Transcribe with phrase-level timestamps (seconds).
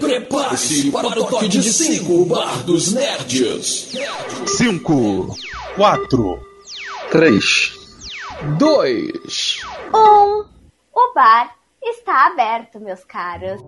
[0.00, 3.92] Prepare-se para o toque de 5 Bar dos Nerds.
[4.46, 5.36] 5,
[5.76, 6.40] 4,
[7.10, 7.72] 3,
[8.58, 9.60] 2,
[9.92, 10.44] 1.
[10.92, 13.60] O bar está aberto, meus caros.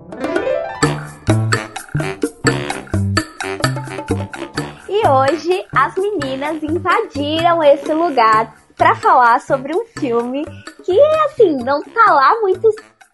[4.88, 10.44] E hoje as meninas invadiram esse lugar para falar sobre um filme
[10.85, 12.69] que, assim, não tá lá muito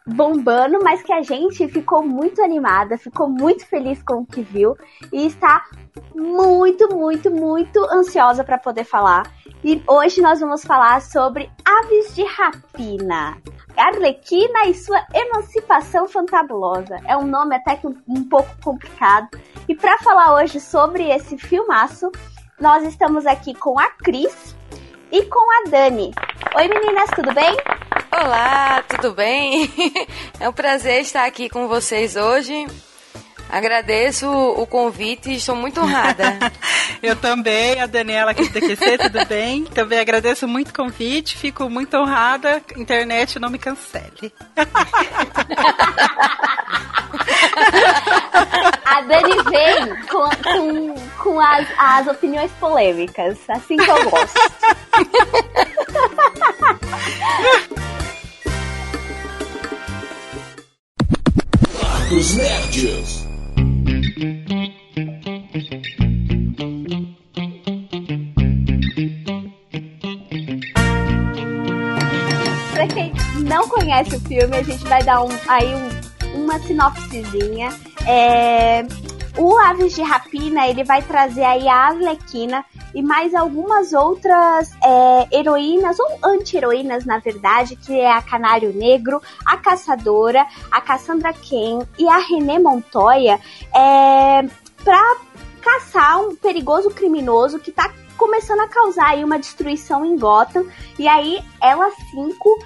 [0.08, 4.76] bombando, mas que a gente ficou muito animada, ficou muito feliz com o que viu
[5.12, 5.64] e está
[6.14, 9.30] muito, muito, muito ansiosa para poder falar.
[9.62, 13.36] E hoje nós vamos falar sobre Aves de Rapina.
[13.76, 16.98] Arlequina e sua emancipação fantabulosa.
[17.06, 19.28] É um nome até que um, um pouco complicado.
[19.68, 22.10] E para falar hoje sobre esse filmaço,
[22.60, 24.56] nós estamos aqui com a Cris
[25.12, 26.12] e com a Dani.
[26.56, 27.77] Oi meninas, tudo bem?
[28.10, 29.70] Olá, tudo bem?
[30.40, 32.66] É um prazer estar aqui com vocês hoje.
[33.48, 36.38] Agradeço o convite e estou muito honrada.
[37.02, 39.64] Eu também, a Daniela aqui do DQC, tudo bem?
[39.64, 42.62] Também agradeço muito o convite, fico muito honrada.
[42.76, 44.32] Internet, não me cancele.
[48.84, 54.40] A Dani vem com, com, com as, as opiniões polêmicas, assim que eu gosto.
[62.08, 63.27] dos Nerds.
[72.72, 73.12] Pra quem
[73.44, 77.70] não conhece o filme, a gente vai dar um, aí um, uma sinopsezinha.
[78.06, 78.82] É,
[79.38, 82.64] o Aves de Rapina, ele vai trazer aí a Arlequina
[82.94, 89.22] e mais algumas outras é, heroínas, ou anti-heroínas, na verdade, que é a Canário Negro,
[89.46, 93.38] a Caçadora, a Cassandra Ken e a René Montoya,
[93.74, 94.42] é,
[94.82, 95.16] pra
[95.60, 100.66] caçar um perigoso criminoso que tá começando a causar aí uma destruição em Gotham.
[100.98, 102.58] E aí elas cinco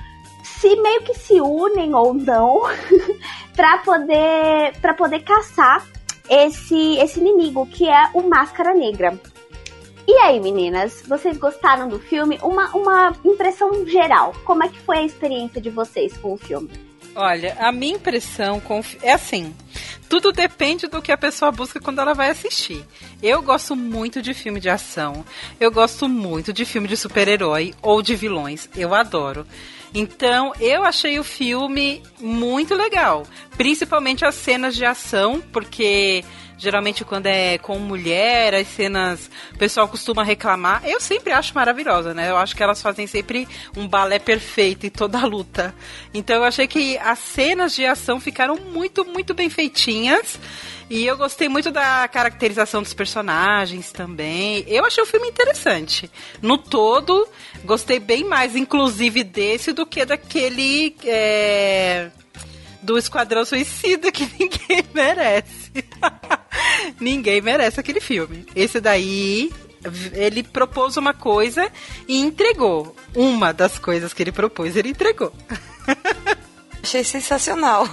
[0.42, 2.62] se meio que se unem ou não
[3.54, 5.84] para poder para poder caçar
[6.28, 9.18] esse esse inimigo que é o Máscara Negra.
[10.06, 12.38] E aí, meninas, vocês gostaram do filme?
[12.42, 14.34] Uma, uma impressão geral.
[14.44, 16.70] Como é que foi a experiência de vocês com o filme?
[17.14, 19.54] Olha, a minha impressão com é assim.
[20.08, 22.84] Tudo depende do que a pessoa busca quando ela vai assistir.
[23.22, 25.24] Eu gosto muito de filme de ação.
[25.60, 28.68] Eu gosto muito de filme de super-herói ou de vilões.
[28.76, 29.46] Eu adoro.
[29.94, 33.24] Então, eu achei o filme muito legal.
[33.56, 36.24] Principalmente as cenas de ação, porque
[36.62, 40.80] Geralmente quando é com mulher, as cenas, o pessoal costuma reclamar.
[40.84, 42.30] Eu sempre acho maravilhosa, né?
[42.30, 45.74] Eu acho que elas fazem sempre um balé perfeito em toda a luta.
[46.14, 50.38] Então eu achei que as cenas de ação ficaram muito, muito bem feitinhas.
[50.90, 54.64] E eu gostei muito da caracterização dos personagens também.
[54.66, 56.10] Eu achei o filme interessante.
[56.40, 57.26] No todo,
[57.64, 60.94] gostei bem mais, inclusive, desse do que daquele.
[61.04, 62.10] É,
[62.82, 65.72] do Esquadrão Suicida que ninguém merece.
[67.00, 68.44] Ninguém merece aquele filme.
[68.54, 69.50] Esse daí,
[70.12, 71.70] ele propôs uma coisa
[72.06, 72.94] e entregou.
[73.14, 75.32] Uma das coisas que ele propôs, ele entregou.
[76.82, 77.88] Achei sensacional.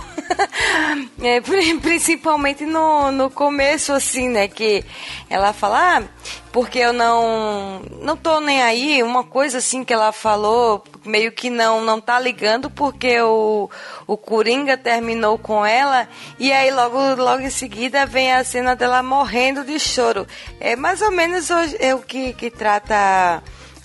[1.21, 1.39] é,
[1.79, 4.47] principalmente no, no começo, assim, né?
[4.47, 4.83] Que
[5.29, 6.03] ela fala, ah,
[6.51, 11.49] porque eu não não tô nem aí, uma coisa assim que ela falou, meio que
[11.49, 13.69] não não tá ligando porque o,
[14.07, 16.07] o Coringa terminou com ela
[16.39, 20.25] e aí logo logo em seguida vem a cena dela morrendo de choro.
[20.59, 23.43] É mais ou menos o, é o que, que trata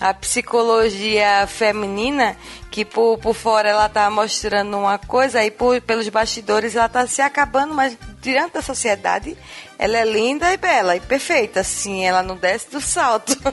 [0.09, 2.35] a psicologia feminina,
[2.69, 7.07] que por, por fora ela tá mostrando uma coisa e por, pelos bastidores ela tá
[7.07, 9.37] se acabando, mas diante da sociedade
[9.77, 13.35] ela é linda e bela e perfeita, assim, ela não desce do salto.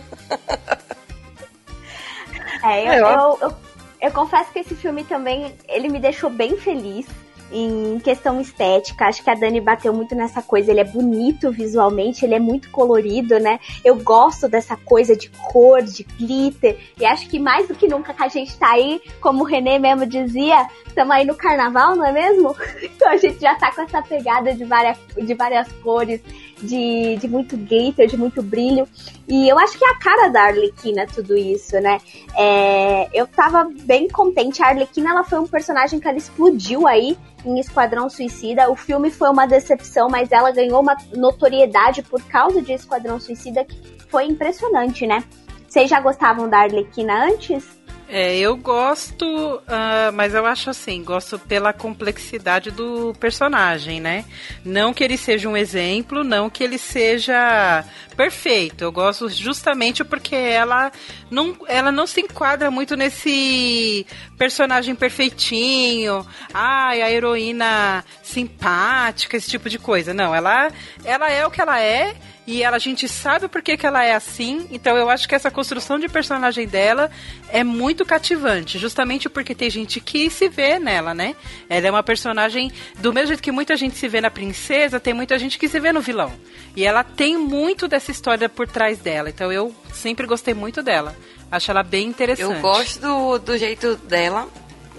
[2.65, 3.57] É, eu, eu, eu,
[4.01, 7.07] eu confesso que esse filme também, ele me deixou bem feliz
[7.53, 9.07] em questão estética.
[9.07, 10.71] Acho que a Dani bateu muito nessa coisa.
[10.71, 13.61] Ele é bonito visualmente, ele é muito colorido, né?
[13.85, 16.79] Eu gosto dessa coisa de cor, de glitter.
[16.99, 19.79] E acho que mais do que nunca que a gente tá aí, como o René
[19.79, 22.57] mesmo dizia, estamos aí no carnaval, não é mesmo?
[22.83, 26.21] Então a gente já tá com essa pegada de várias, de várias cores,
[26.63, 28.89] de, de muito glitter, de muito brilho.
[29.29, 31.99] E eu acho que é a cara da Arlequina tudo isso, né?
[32.37, 34.63] É, eu tava bem contente.
[34.63, 38.71] A Arlequina ela foi um personagem que ela explodiu aí em Esquadrão Suicida.
[38.71, 43.65] O filme foi uma decepção, mas ela ganhou uma notoriedade por causa de Esquadrão Suicida
[43.65, 43.77] que
[44.09, 45.25] foi impressionante, né?
[45.69, 47.82] Vocês já gostavam da Arlequina antes?
[48.15, 54.27] É, eu gosto, uh, mas eu acho assim, gosto pela complexidade do personagem, né?
[54.63, 57.83] Não que ele seja um exemplo, não que ele seja
[58.15, 58.85] perfeito.
[58.85, 60.93] Eu gosto justamente porque ela
[61.31, 64.07] não, ela não se enquadra muito nesse
[64.37, 70.13] personagem perfeitinho, ai, a heroína simpática, esse tipo de coisa.
[70.13, 70.71] Não, ela,
[71.03, 72.15] ela é o que ela é
[72.45, 75.35] e ela, a gente sabe por que, que ela é assim, então eu acho que
[75.35, 77.09] essa construção de personagem dela
[77.49, 81.37] é muito cativante, justamente porque tem gente que se vê nela, né?
[81.69, 85.15] Ela é uma personagem, do mesmo jeito que muita gente se vê na princesa, tem
[85.15, 86.33] muita gente que se vê no vilão.
[86.75, 91.17] E ela tem muito dessa história por trás dela, então eu sempre gostei muito dela.
[91.51, 92.57] Acho ela bem interessante.
[92.57, 94.49] Eu gosto do, do jeito dela,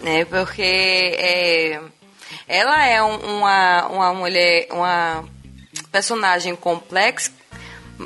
[0.01, 0.24] né?
[0.24, 1.81] Porque é,
[2.48, 5.25] ela é uma, uma mulher, uma
[5.94, 7.31] personagem complex,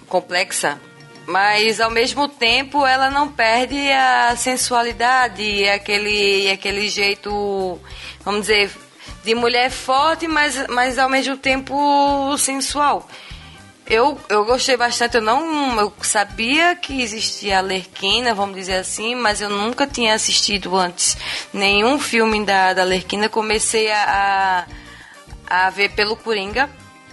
[0.07, 0.77] complexa,
[1.25, 7.79] mas ao mesmo tempo ela não perde a sensualidade, aquele, aquele jeito,
[8.25, 8.69] vamos dizer,
[9.23, 13.07] de mulher forte, mas, mas ao mesmo tempo sensual.
[13.89, 19.15] Eu, eu gostei bastante, eu não eu sabia que existia a Lerquina, vamos dizer assim,
[19.15, 21.17] mas eu nunca tinha assistido antes
[21.53, 23.29] nenhum filme da, da Lerquina.
[23.29, 24.65] Comecei a,
[25.49, 26.69] a, a ver pelo Coringa,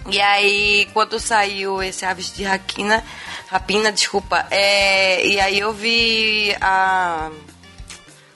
[0.09, 3.03] e aí, quando saiu esse Aves de Rapina,
[3.47, 7.31] Rapina, desculpa, é, e aí eu vi a.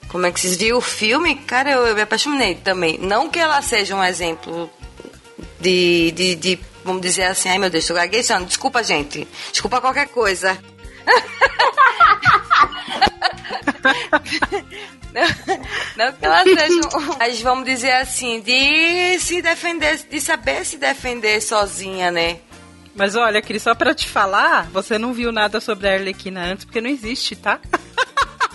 [0.08, 1.36] Como é que se viu o filme?
[1.36, 2.98] Cara, eu, eu me apaixonei também.
[2.98, 4.68] Não que ela seja um exemplo
[5.60, 8.46] de, de, de vamos dizer assim, ai meu Deus, tô gaguejando.
[8.46, 9.26] Desculpa, gente.
[9.52, 10.58] Desculpa qualquer coisa.
[15.96, 16.80] Não que ela seja,
[17.18, 22.38] mas vamos dizer assim, de se defender, de saber se defender sozinha, né?
[22.94, 26.64] Mas olha, Cris, só pra te falar, você não viu nada sobre a Arlequina antes,
[26.64, 27.60] porque não existe, tá?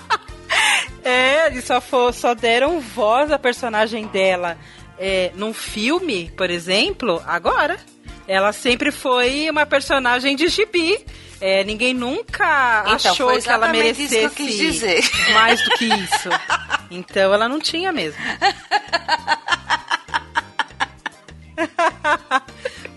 [1.03, 4.57] é, eles só, for, só deram voz à personagem dela
[4.97, 7.77] é, num filme, por exemplo, agora.
[8.27, 10.99] Ela sempre foi uma personagem de gibi.
[11.39, 16.29] É, ninguém nunca então, achou que ela merecesse que mais do que isso.
[16.89, 18.19] Então ela não tinha mesmo.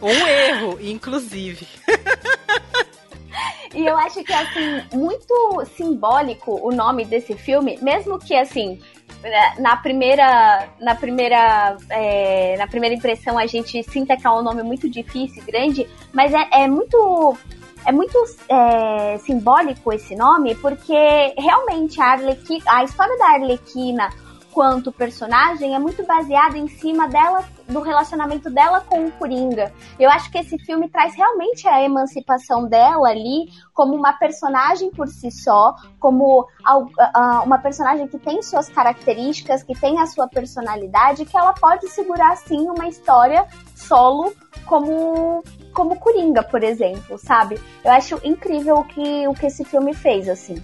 [0.01, 1.67] um erro, inclusive.
[3.75, 8.81] E eu acho que, assim, muito simbólico o nome desse filme, mesmo que, assim,
[9.59, 14.63] na primeira na primeira é, na primeira impressão a gente sinta que é um nome
[14.63, 17.37] muito difícil grande mas é, é muito
[17.85, 18.17] é muito
[18.49, 22.17] é, simbólico esse nome porque realmente a
[22.69, 24.09] a história da Arlequina
[24.59, 29.73] quanto personagem é muito baseada em cima dela, do relacionamento dela com o Coringa.
[29.99, 35.07] Eu acho que esse filme traz realmente a emancipação dela ali como uma personagem por
[35.09, 36.49] si só, como
[37.45, 42.37] uma personagem que tem suas características, que tem a sua personalidade, que ela pode segurar
[42.37, 44.33] sim uma história solo
[44.65, 47.61] como como Coringa, por exemplo, sabe?
[47.85, 50.61] Eu acho incrível o que o que esse filme fez assim.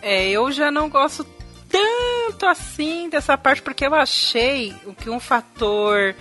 [0.00, 1.24] É, eu já não gosto
[1.72, 6.14] tanto assim dessa parte, porque eu achei que um fator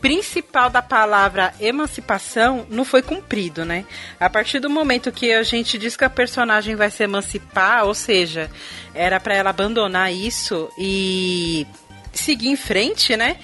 [0.00, 3.84] principal da palavra emancipação não foi cumprido, né?
[4.18, 7.94] A partir do momento que a gente diz que a personagem vai se emancipar, ou
[7.94, 8.50] seja,
[8.94, 11.66] era para ela abandonar isso e
[12.12, 13.36] seguir em frente, né?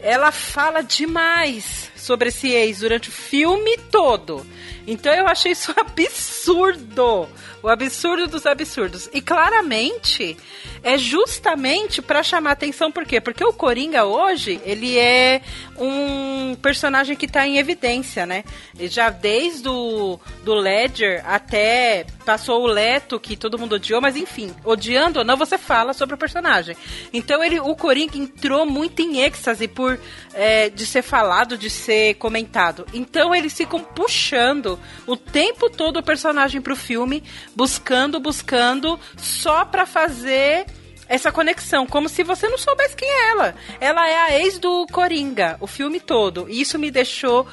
[0.00, 4.46] Ela fala demais sobre esse ex durante o filme todo.
[4.86, 7.28] Então eu achei isso absurdo.
[7.62, 9.08] O absurdo dos absurdos.
[9.12, 10.36] E claramente
[10.82, 13.20] é justamente para chamar atenção, por quê?
[13.20, 15.42] Porque o Coringa hoje, ele é
[15.78, 18.44] um personagem que tá em evidência, né?
[18.78, 24.54] Já desde o do Ledger até passou o Leto, que todo mundo odiou, mas enfim,
[24.64, 26.76] odiando ou não, você fala sobre o personagem.
[27.12, 29.98] Então ele, o Coringa entrou muito em êxtase por
[30.32, 32.86] é, de ser falado, de ser comentado.
[32.92, 37.22] Então eles ficam puxando o tempo todo o personagem pro filme,
[37.54, 40.66] buscando, buscando, só pra fazer
[41.10, 43.54] essa conexão, como se você não soubesse quem é ela.
[43.80, 46.48] Ela é a ex do Coringa, o filme todo.
[46.48, 47.48] E isso me deixou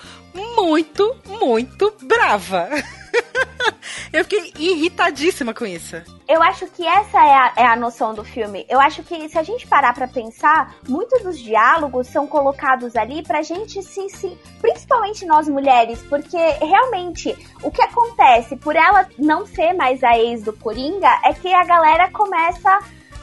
[0.55, 2.69] muito, muito brava.
[4.11, 5.95] Eu fiquei irritadíssima com isso.
[6.27, 8.65] Eu acho que essa é a, é a noção do filme.
[8.69, 13.23] Eu acho que se a gente parar para pensar, muitos dos diálogos são colocados ali
[13.23, 14.37] pra gente se, se.
[14.61, 20.43] Principalmente nós mulheres, porque realmente o que acontece por ela não ser mais a ex
[20.43, 22.69] do Coringa é que a galera começa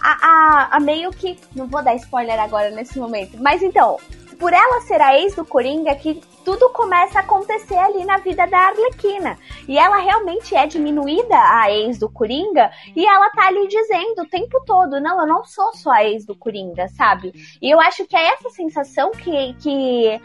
[0.02, 1.38] a, a, a, meio que.
[1.54, 3.36] Não vou dar spoiler agora nesse momento.
[3.40, 3.98] Mas então,
[4.38, 8.46] por ela ser a ex do Coringa que tudo começa a acontecer ali na vida
[8.46, 9.38] da Arlequina.
[9.66, 14.28] E ela realmente é diminuída a ex do Coringa e ela tá ali dizendo o
[14.28, 17.32] tempo todo, não, eu não sou só a ex do Coringa, sabe?
[17.60, 20.20] E eu acho que é essa sensação que, que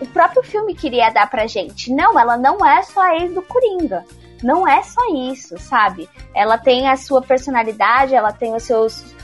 [0.00, 1.92] o próprio filme queria dar pra gente.
[1.92, 4.04] Não, ela não é só a ex do Coringa.
[4.42, 6.08] Não é só isso, sabe?
[6.34, 9.16] Ela tem a sua personalidade, ela tem os seus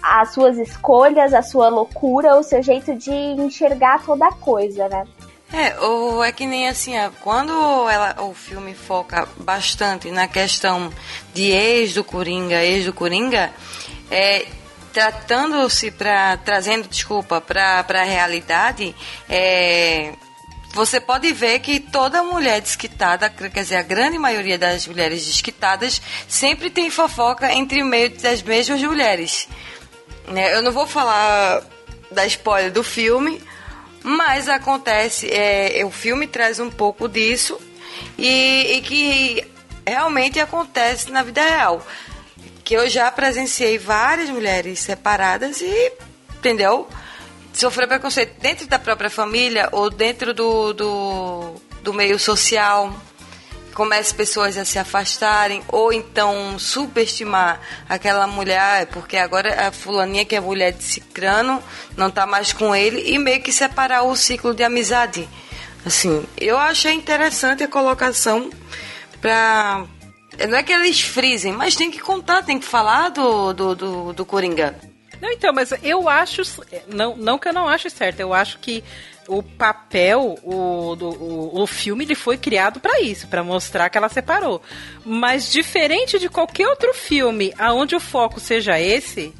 [0.00, 5.04] as suas escolhas, a sua loucura, o seu jeito de enxergar toda a coisa, né?
[5.52, 7.52] É, ou é que nem assim, quando
[7.88, 10.92] ela, o filme foca bastante na questão
[11.32, 13.50] de ex do Coringa, ex do Coringa,
[14.10, 14.46] é,
[14.92, 18.94] tratando-se para trazendo desculpa para a realidade,
[19.26, 20.12] é,
[20.74, 26.00] você pode ver que toda mulher desquitada, quer dizer, a grande maioria das mulheres desquitadas,
[26.28, 29.48] sempre tem fofoca entre meio das mesmas mulheres.
[30.26, 30.54] Né?
[30.54, 31.62] Eu não vou falar
[32.10, 33.42] da spoiler do filme,
[34.08, 37.60] mas acontece, é, o filme traz um pouco disso
[38.16, 39.44] e, e que
[39.86, 41.86] realmente acontece na vida real.
[42.64, 45.92] Que eu já presenciei várias mulheres separadas e,
[46.38, 46.88] entendeu?
[47.52, 52.94] Sofrer preconceito dentro da própria família ou dentro do, do, do meio social
[53.78, 60.34] comece pessoas a se afastarem ou então subestimar aquela mulher, porque agora a fulaninha que
[60.34, 61.62] é mulher de cicrano
[61.96, 65.28] não tá mais com ele e meio que separar o ciclo de amizade.
[65.86, 68.50] Assim, eu achei interessante a colocação
[69.20, 69.84] para
[70.48, 74.12] não é que eles frisem, mas tem que contar, tem que falar do, do, do,
[74.12, 74.74] do Coringa.
[75.20, 76.42] Não, então, mas eu acho.
[76.88, 78.82] Não, não que eu não acho certo, eu acho que
[79.28, 83.98] o papel, o, do, o, o filme, ele foi criado para isso, para mostrar que
[83.98, 84.60] ela separou.
[85.04, 89.34] Mas diferente de qualquer outro filme aonde o foco seja esse,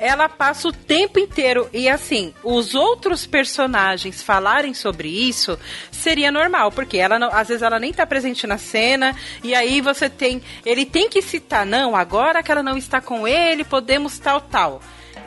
[0.00, 5.58] ela passa o tempo inteiro e assim, os outros personagens falarem sobre isso
[5.92, 9.82] seria normal, porque ela não, às vezes ela nem tá presente na cena e aí
[9.82, 14.18] você tem, ele tem que citar, não, agora que ela não está com ele, podemos
[14.18, 14.80] tal tal.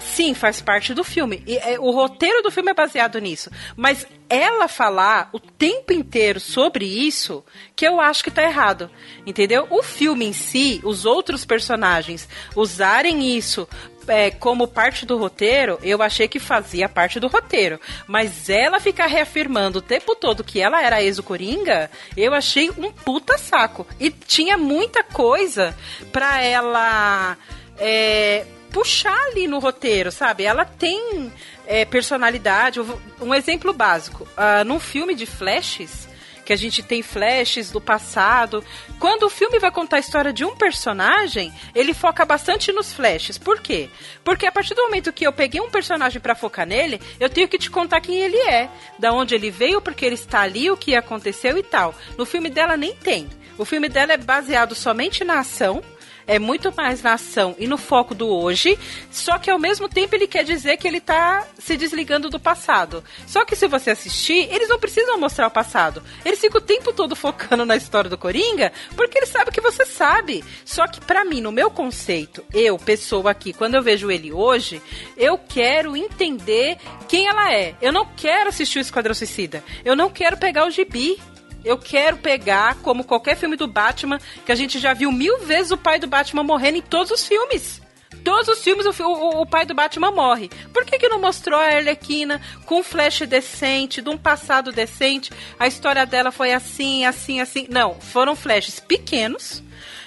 [0.04, 1.44] Sim, faz parte do filme.
[1.48, 3.50] E é, o roteiro do filme é baseado nisso.
[3.76, 7.44] Mas ela falar o tempo inteiro sobre isso,
[7.76, 8.90] que eu acho que tá errado.
[9.26, 9.68] Entendeu?
[9.70, 13.68] O filme em si, os outros personagens usarem isso
[14.08, 17.80] é, como parte do roteiro, eu achei que fazia parte do roteiro.
[18.08, 22.70] Mas ela ficar reafirmando o tempo todo que ela era ex do Coringa, eu achei
[22.72, 23.88] um puta saco.
[24.00, 25.76] E tinha muita coisa
[26.12, 27.38] pra ela.
[27.78, 30.44] É, puxar ali no roteiro, sabe?
[30.44, 31.32] Ela tem
[31.66, 32.82] é, personalidade.
[33.22, 36.10] Um exemplo básico: uh, num filme de flashes,
[36.44, 38.64] que a gente tem flashes do passado.
[39.00, 43.38] Quando o filme vai contar a história de um personagem, ele foca bastante nos flashes.
[43.38, 43.90] Por quê?
[44.24, 47.48] Porque a partir do momento que eu peguei um personagem para focar nele, eu tenho
[47.48, 50.76] que te contar quem ele é, da onde ele veio, porque ele está ali, o
[50.76, 51.96] que aconteceu e tal.
[52.18, 53.30] No filme dela nem tem.
[53.58, 55.84] O filme dela é baseado somente na ação
[56.28, 58.78] é muito mais na ação e no foco do hoje,
[59.12, 63.04] só que ao mesmo tempo ele quer dizer que ele tá se desligando do passado.
[63.28, 66.04] Só que se você assistir, eles não precisam mostrar o passado.
[66.26, 69.86] Eles ficam o tempo todo focando na história do Coringa, porque eles sabem que você
[69.86, 70.44] sabe.
[70.66, 74.82] Só que para mim, no meu conceito, eu, pessoa aqui, quando eu vejo ele hoje,
[75.18, 76.78] eu quero entender
[77.08, 77.76] quem ela é.
[77.82, 79.64] Eu não quero assistir o Esquadrão Suicida.
[79.84, 81.18] Eu não quero pegar o gibi
[81.64, 85.72] eu quero pegar, como qualquer filme do Batman, que a gente já viu mil vezes
[85.72, 87.82] o pai do Batman morrendo em todos os filmes.
[88.24, 90.50] Todos os filmes o, o, o, pai do Batman morre.
[90.72, 95.32] Por que, que não mostrou a Arlequina com um flash decente, de um passado decente?
[95.60, 97.68] A história dela foi assim, assim, assim.
[97.70, 99.62] Não, foram flashes pequenos,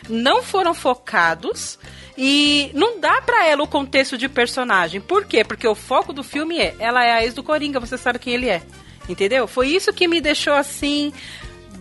[0.08, 1.78] não foram focados.
[2.18, 5.02] E não dá para ela o contexto de personagem.
[5.02, 5.44] Por quê?
[5.44, 8.32] Porque o foco do filme é ela é a ex do Coringa, você sabe quem
[8.32, 8.62] ele é.
[9.06, 9.46] Entendeu?
[9.46, 11.12] Foi isso que me deixou assim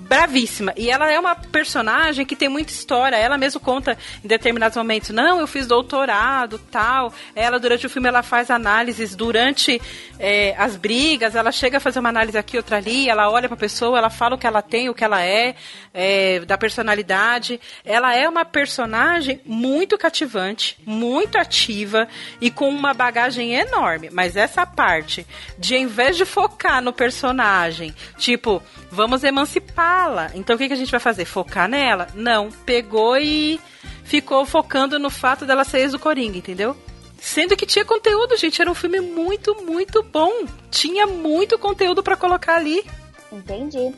[0.08, 0.74] bravíssima.
[0.78, 3.16] E ela é uma personagem que tem muita história.
[3.16, 7.12] Ela mesmo conta em determinados momentos, não, eu fiz doutorado, tal.
[7.36, 9.82] Ela, durante o filme, ela faz análises durante
[10.20, 13.58] é, as brigas, ela chega a fazer uma análise aqui, outra ali, ela olha pra
[13.58, 15.56] pessoa, ela fala o que ela tem, o que ela é,
[15.94, 17.60] é da personalidade.
[17.84, 22.08] Ela é uma personagem muito cativante, muito ativa
[22.40, 24.10] e com uma bagagem enorme.
[24.12, 25.26] Mas essa parte
[25.58, 29.24] de, em vez de focar no personagem, tipo, vamos
[29.96, 30.32] emancipá-la.
[30.36, 31.26] Então o que, que a gente vai fazer?
[31.26, 32.08] Focar nela?
[32.14, 32.52] Não.
[32.52, 33.60] Pegou e
[34.04, 36.76] ficou focando no fato dela ser ex do Coringa, entendeu?
[37.18, 38.62] Sendo que tinha conteúdo, gente.
[38.62, 40.46] Era um filme muito, muito bom.
[40.70, 42.84] Tinha muito conteúdo para colocar ali.
[43.32, 43.94] Entendi.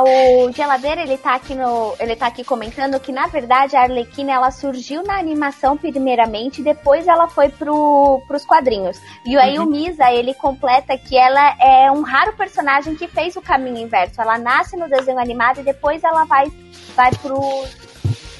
[0.00, 1.94] O Geladeira, ele tá aqui no.
[2.00, 7.06] Ele tá aqui comentando que, na verdade, a Arlequina ela surgiu na animação primeiramente, depois
[7.06, 8.98] ela foi pro, pros quadrinhos.
[9.26, 9.66] E aí uhum.
[9.66, 14.20] o Misa, ele completa que ela é um raro personagem que fez o caminho inverso.
[14.20, 16.50] Ela nasce no desenho animado e depois ela vai,
[16.96, 17.66] vai pro,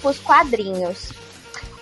[0.00, 1.12] pros quadrinhos.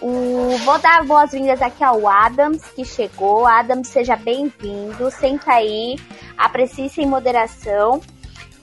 [0.03, 3.47] O, vou dar boas-vindas aqui ao Adams, que chegou.
[3.47, 5.11] Adams, seja bem-vindo.
[5.11, 5.97] Senta aí,
[6.37, 8.01] aprecie sem moderação.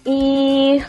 [0.07, 0.81] E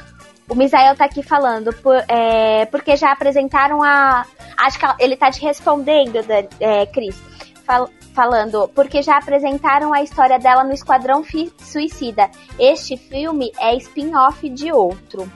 [0.48, 4.24] o Misael tá aqui falando, por, é, porque já apresentaram a.
[4.56, 6.18] Acho que ele tá te respondendo,
[6.60, 7.20] é, Cris.
[7.64, 11.22] Fal, falando, porque já apresentaram a história dela no Esquadrão
[11.58, 12.30] Suicida.
[12.58, 15.30] Este filme é spin-off de outro.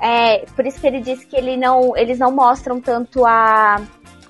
[0.00, 3.80] É, por isso que ele disse que ele não, eles não mostram tanto a,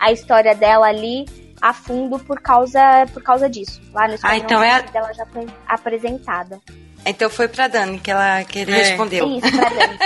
[0.00, 1.26] a história dela ali
[1.60, 3.80] a fundo por causa, por causa disso.
[3.92, 4.80] Lá no ah, então é a...
[4.80, 6.60] dela já foi apresentada.
[7.06, 8.76] Então foi pra Dani que ela que ele é.
[8.76, 9.28] respondeu.
[9.38, 9.98] Isso, pra Dani.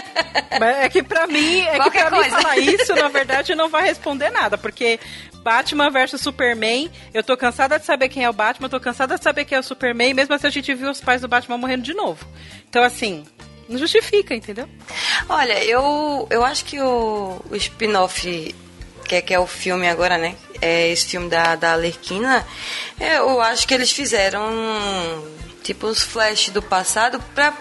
[0.82, 2.36] é que pra mim, é Qualquer que pra coisa.
[2.36, 4.98] mim falar isso, na verdade, não vai responder nada, porque
[5.42, 9.16] Batman versus Superman, eu tô cansada de saber quem é o Batman, eu tô cansada
[9.16, 11.56] de saber quem é o Superman, mesmo assim a gente viu os pais do Batman
[11.56, 12.26] morrendo de novo.
[12.68, 13.24] Então, assim,
[13.68, 14.68] não justifica, entendeu?
[15.28, 18.54] Olha, eu, eu acho que o, o spin-off,
[19.04, 20.34] que é, que é o filme agora, né?
[20.60, 22.44] É esse filme da, da Alerquina,
[22.98, 24.42] eu acho que eles fizeram
[25.68, 27.52] tipo os flash do passado para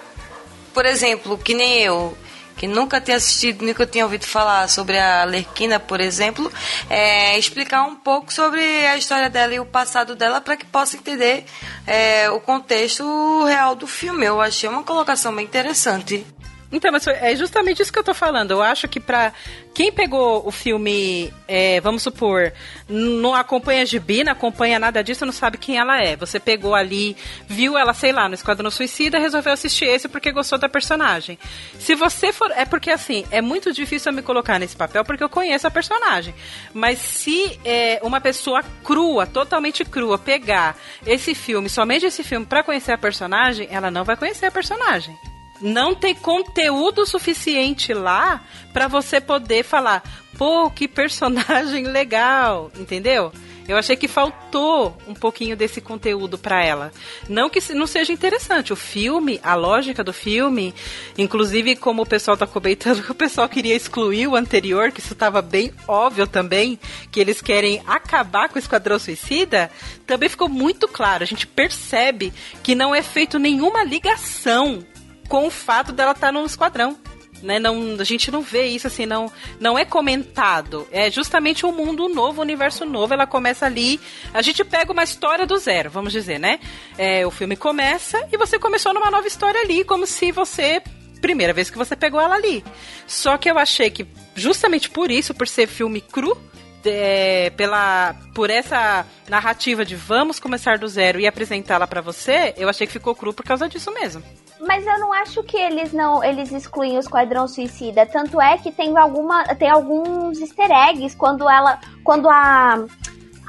[0.73, 2.15] por exemplo, que nem eu,
[2.55, 6.51] que nunca tinha assistido, nunca tinha ouvido falar sobre a Lerquina, por exemplo,
[6.87, 10.95] é, explicar um pouco sobre a história dela e o passado dela para que possa
[10.95, 11.45] entender
[11.87, 14.25] é, o contexto real do filme.
[14.25, 16.23] Eu achei uma colocação bem interessante.
[16.71, 18.51] Então, mas é justamente isso que eu tô falando.
[18.51, 19.31] Eu acho que para
[19.73, 22.51] quem pegou o filme, é, vamos supor,
[22.89, 26.15] não acompanha Gibi, não acompanha nada disso, não sabe quem ela é.
[26.17, 27.15] Você pegou ali,
[27.47, 31.39] viu ela, sei lá, no Esquadrão Suicida, resolveu assistir esse porque gostou da personagem.
[31.79, 32.51] Se você for.
[32.51, 35.71] É porque assim, é muito difícil eu me colocar nesse papel porque eu conheço a
[35.71, 36.33] personagem.
[36.73, 42.63] Mas se é, uma pessoa crua, totalmente crua, pegar esse filme, somente esse filme, para
[42.63, 45.15] conhecer a personagem, ela não vai conhecer a personagem
[45.61, 50.03] não tem conteúdo suficiente lá para você poder falar,
[50.37, 53.31] pô, que personagem legal, entendeu?
[53.67, 56.91] Eu achei que faltou um pouquinho desse conteúdo para ela.
[57.27, 58.71] Não que não seja interessante.
[58.71, 60.73] O filme, a lógica do filme,
[61.17, 65.11] inclusive como o pessoal tá comentando que o pessoal queria excluir o anterior, que isso
[65.11, 66.79] estava bem óbvio também,
[67.11, 69.69] que eles querem acabar com o Esquadrão Suicida,
[70.05, 71.23] também ficou muito claro.
[71.23, 72.31] A gente percebe
[72.63, 74.81] que não é feito nenhuma ligação
[75.27, 76.97] com o fato dela estar tá esquadrão.
[77.41, 80.87] Né, não, a gente não vê isso assim, não, não é comentado.
[80.91, 83.13] É justamente um mundo novo, um universo novo.
[83.13, 83.99] Ela começa ali.
[84.33, 86.59] A gente pega uma história do zero, vamos dizer, né?
[86.97, 90.81] É, o filme começa e você começou numa nova história ali, como se você.
[91.21, 92.63] Primeira vez que você pegou ela ali.
[93.07, 96.37] Só que eu achei que, justamente por isso, por ser filme cru,
[96.85, 102.69] é, pela por essa narrativa de vamos começar do zero e apresentá-la para você, eu
[102.69, 104.23] achei que ficou cru por causa disso mesmo.
[104.59, 108.05] Mas eu não acho que eles não eles excluem o Esquadrão Suicida.
[108.05, 112.85] Tanto é que tem alguma tem alguns easter eggs quando ela quando a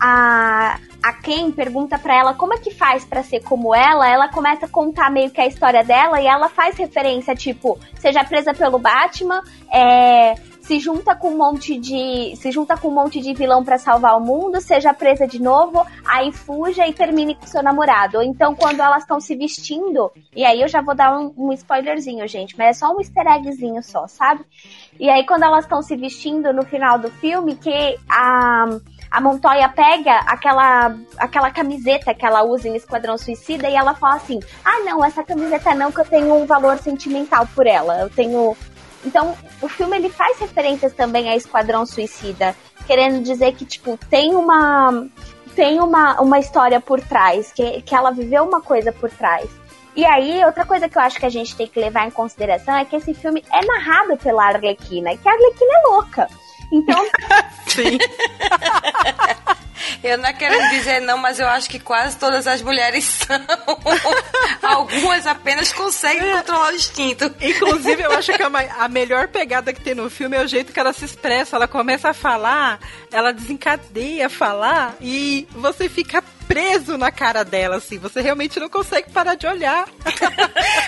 [0.00, 4.28] a a Ken pergunta para ela como é que faz para ser como ela, ela
[4.28, 8.52] começa a contar meio que a história dela e ela faz referência tipo, seja presa
[8.52, 9.42] pelo Batman,
[9.72, 10.34] é,
[10.68, 14.18] se junta com um monte de se junta com um monte de vilão para salvar
[14.18, 18.18] o mundo, seja presa de novo, aí fuja e termine com seu namorado.
[18.18, 21.52] Ou então quando elas estão se vestindo, e aí eu já vou dar um, um,
[21.54, 24.44] spoilerzinho, gente, mas é só um easter eggzinho só, sabe?
[25.00, 28.66] E aí quando elas estão se vestindo no final do filme, que a
[29.10, 34.16] a Montoya pega aquela, aquela camiseta que ela usa em Esquadrão Suicida e ela fala
[34.16, 38.00] assim: Ah, não, essa camiseta não, que eu tenho um valor sentimental por ela.
[38.00, 38.54] Eu tenho
[39.04, 42.54] então, o filme ele faz referências também a Esquadrão Suicida,
[42.86, 45.06] querendo dizer que tipo tem uma
[45.54, 49.50] tem uma, uma história por trás, que, que ela viveu uma coisa por trás.
[49.96, 52.76] E aí, outra coisa que eu acho que a gente tem que levar em consideração
[52.76, 56.28] é que esse filme é narrado pela Arlequina, e que a Arlequina é louca.
[56.72, 57.06] Então.
[57.66, 57.98] Sim.
[60.02, 63.40] Eu não quero dizer não, mas eu acho que quase todas as mulheres são.
[64.62, 67.34] Algumas apenas conseguem controlar o instinto.
[67.40, 68.48] Inclusive, eu acho que a,
[68.84, 71.56] a, melhor pegada que tem no filme é o jeito que ela se expressa.
[71.56, 72.78] Ela começa a falar,
[73.10, 77.98] ela desencadeia a falar e você fica preso na cara dela, assim.
[77.98, 79.88] Você realmente não consegue parar de olhar.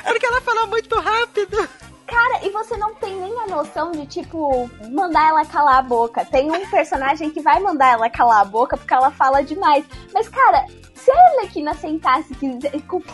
[0.04, 1.68] Porque ela fala muito rápido.
[2.10, 6.24] Cara, e você não tem nem a noção de, tipo, mandar ela calar a boca.
[6.24, 9.84] Tem um personagem que vai mandar ela calar a boca porque ela fala demais.
[10.12, 12.34] Mas, cara, se a Arlequina sentasse,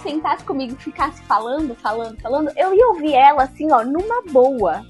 [0.03, 4.83] sentasse comigo e ficasse falando, falando, falando, eu ia ouvir ela assim, ó, numa boa.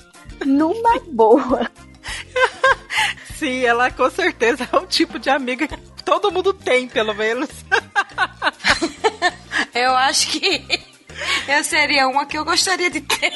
[0.44, 1.68] Numa boa.
[3.34, 7.50] Sim, ela com certeza é o tipo de amiga que todo mundo tem, pelo menos.
[9.74, 10.96] eu acho que
[11.48, 13.32] eu seria uma que eu gostaria de ter.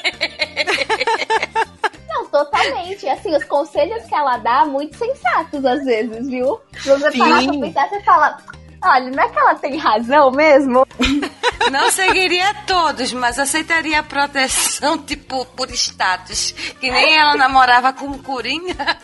[2.45, 3.09] Totalmente.
[3.09, 6.61] Assim, os conselhos que ela dá, muito sensatos às vezes, viu?
[6.73, 8.39] Você parar pra pensar, você fala,
[8.83, 10.87] olha, não é que ela tem razão mesmo?
[11.71, 16.53] Não seguiria todos, mas aceitaria a proteção, tipo, por status.
[16.81, 18.75] Que nem ela namorava com o Coringa.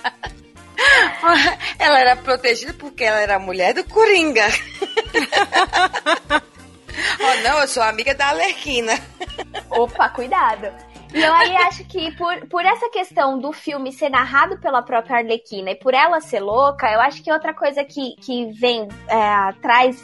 [1.78, 4.44] Ela era protegida porque ela era mulher do Coringa.
[7.18, 8.92] oh, não, eu sou amiga da Alerquina.
[9.70, 10.70] Opa, cuidado.
[11.14, 15.18] E eu aí acho que por, por essa questão do filme ser narrado pela própria
[15.18, 19.52] Arlequina e por ela ser louca, eu acho que outra coisa que, que vem é,
[19.62, 20.02] traz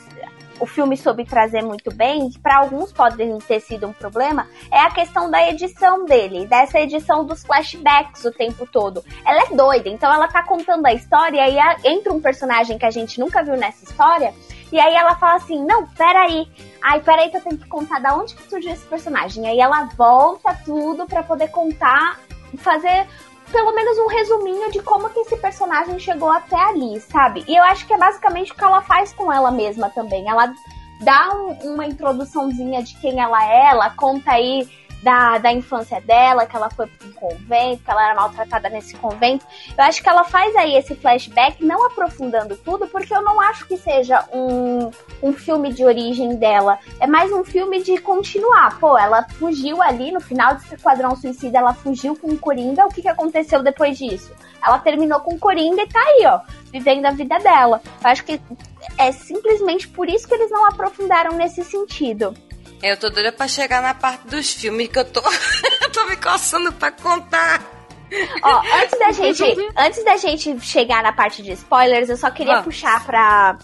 [0.62, 3.16] o filme soube trazer muito bem, para alguns pode
[3.48, 8.30] ter sido um problema, é a questão da edição dele, dessa edição dos flashbacks o
[8.30, 9.04] tempo todo.
[9.26, 12.90] Ela é doida, então ela tá contando a história e entra um personagem que a
[12.90, 14.32] gente nunca viu nessa história,
[14.72, 16.48] e aí ela fala assim: Não, peraí.
[16.82, 19.46] Ai, peraí que eu tenho que contar da onde que surgiu esse personagem.
[19.46, 22.18] Aí ela volta tudo para poder contar,
[22.56, 23.06] fazer
[23.52, 27.44] pelo menos um resuminho de como que esse personagem chegou até ali, sabe?
[27.46, 30.26] E eu acho que é basicamente o que ela faz com ela mesma também.
[30.26, 30.54] Ela
[31.02, 34.68] dá um, uma introduçãozinha de quem ela é, ela conta aí
[35.02, 38.94] da, da infância dela, que ela foi para um convento, que ela era maltratada nesse
[38.96, 39.44] convento.
[39.76, 43.66] Eu acho que ela faz aí esse flashback, não aprofundando tudo, porque eu não acho
[43.66, 44.90] que seja um,
[45.22, 46.78] um filme de origem dela.
[47.00, 48.78] É mais um filme de continuar.
[48.78, 52.86] Pô, ela fugiu ali no final desse Quadrão Suicida, ela fugiu com o Coringa.
[52.86, 54.32] O que, que aconteceu depois disso?
[54.64, 57.82] Ela terminou com o Coringa e tá aí, ó, vivendo a vida dela.
[58.02, 58.40] Eu acho que
[58.96, 62.32] é simplesmente por isso que eles não aprofundaram nesse sentido.
[62.82, 65.22] Eu tô doida pra chegar na parte dos filmes que eu tô,
[65.92, 67.62] tô me coçando pra contar.
[68.42, 69.42] Ó, antes da gente,
[69.76, 72.64] antes da gente chegar na parte de spoilers, eu só queria Vamos.
[72.66, 73.56] puxar pra,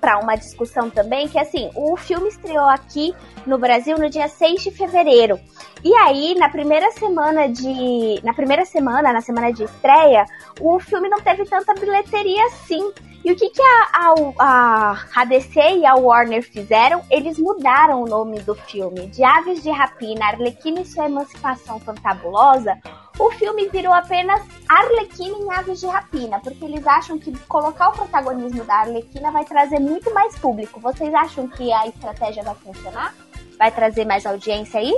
[0.00, 3.14] pra uma discussão também, que assim, o filme estreou aqui
[3.46, 5.38] no Brasil no dia 6 de fevereiro.
[5.84, 8.20] E aí, na primeira semana de.
[8.24, 10.24] Na primeira semana, na semana de estreia,
[10.60, 12.92] o filme não teve tanta bilheteria assim.
[13.24, 17.02] E o que, que a, a, a, DC e a Warner fizeram?
[17.10, 19.06] Eles mudaram o nome do filme.
[19.08, 22.78] De Aves de Rapina, Arlequina e sua Emancipação Fantabulosa,
[23.18, 27.92] o filme virou apenas Arlequina em Aves de Rapina, porque eles acham que colocar o
[27.92, 30.78] protagonismo da Arlequina vai trazer muito mais público.
[30.80, 33.14] Vocês acham que a estratégia vai funcionar?
[33.58, 34.94] Vai trazer mais audiência aí?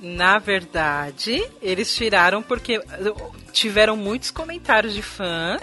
[0.00, 2.82] Na verdade, eles tiraram porque
[3.52, 5.60] tiveram muitos comentários de fãs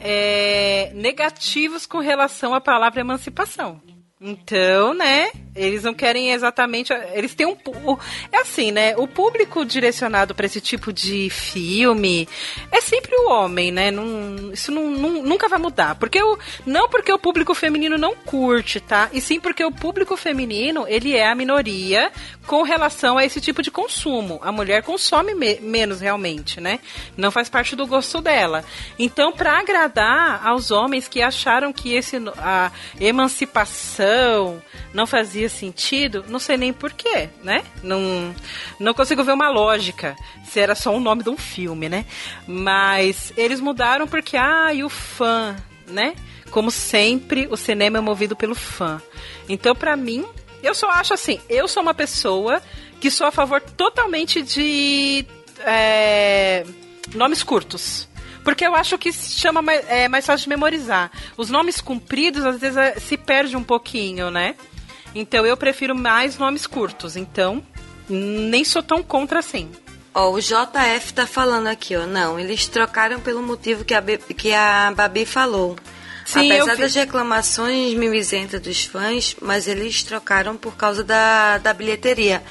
[0.00, 3.80] é, negativos com relação à palavra emancipação.
[4.26, 6.94] Então, né, eles não querem exatamente.
[7.12, 7.54] Eles têm um.
[8.32, 8.96] É assim, né?
[8.96, 12.26] O público direcionado para esse tipo de filme
[12.72, 13.90] é sempre o homem, né?
[13.90, 15.96] Não, isso não, não, nunca vai mudar.
[15.96, 19.10] Porque o, não porque o público feminino não curte, tá?
[19.12, 22.10] E sim porque o público feminino ele é a minoria
[22.46, 24.40] com relação a esse tipo de consumo.
[24.42, 26.80] A mulher consome me menos realmente, né?
[27.14, 28.64] Não faz parte do gosto dela.
[28.98, 34.13] Então, para agradar aos homens que acharam que esse a emancipação
[34.92, 37.64] não fazia sentido, não sei nem porquê, né?
[37.82, 38.34] Não,
[38.78, 40.16] não consigo ver uma lógica
[40.48, 42.04] se era só o nome de um filme, né?
[42.46, 46.14] Mas eles mudaram porque, ah, e o fã, né?
[46.50, 49.02] Como sempre, o cinema é movido pelo fã.
[49.48, 50.24] Então, para mim,
[50.62, 52.62] eu só acho assim, eu sou uma pessoa
[53.00, 55.26] que sou a favor totalmente de
[55.60, 56.64] é,
[57.14, 58.08] nomes curtos.
[58.44, 61.10] Porque eu acho que chama mais, é, mais fácil de memorizar.
[61.36, 64.54] Os nomes compridos, às vezes, é, se perde um pouquinho, né?
[65.14, 67.16] Então eu prefiro mais nomes curtos.
[67.16, 67.64] Então,
[68.08, 69.70] nem sou tão contra assim.
[70.12, 72.06] Ó, o JF tá falando aqui, ó.
[72.06, 75.76] Não, eles trocaram pelo motivo que a, que a Babi falou.
[76.24, 82.42] Sim, Apesar das reclamações mimizentas dos fãs, mas eles trocaram por causa da, da bilheteria.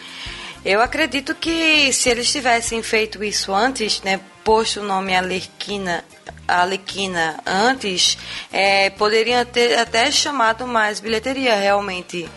[0.63, 6.03] Eu acredito que se eles tivessem feito isso antes, né, posto o nome Alerquina,
[6.47, 8.17] Alequina antes,
[8.51, 12.29] é, poderiam ter até chamado mais bilheteria realmente.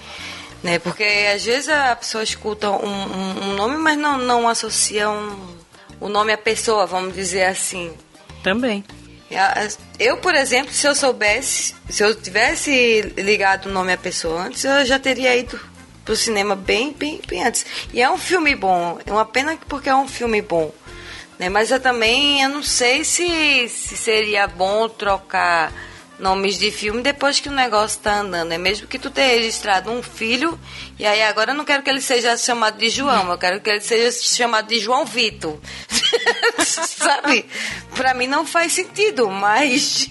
[0.62, 0.79] Né?
[0.79, 5.57] Porque às vezes a pessoa escuta um, um, um nome, mas não, não associa um,
[6.01, 7.92] o nome à pessoa, vamos dizer assim.
[8.42, 8.85] Também.
[9.99, 14.64] Eu, por exemplo, se eu soubesse, se eu tivesse ligado o nome à pessoa antes,
[14.64, 15.59] eu já teria ido
[16.05, 17.66] pro cinema bem, bem, bem antes.
[17.92, 20.73] E é um filme bom, é uma pena porque é um filme bom.
[21.38, 21.49] Né?
[21.49, 25.72] Mas eu também eu não sei se, se seria bom trocar
[26.18, 28.53] nomes de filme depois que o negócio tá andando.
[28.53, 30.59] É mesmo que tu tenha registrado um filho,
[30.99, 33.70] e aí agora eu não quero que ele seja chamado de João, eu quero que
[33.70, 35.59] ele seja chamado de João Vitor.
[36.64, 37.46] Sabe?
[37.94, 40.11] Pra mim não faz sentido, mas.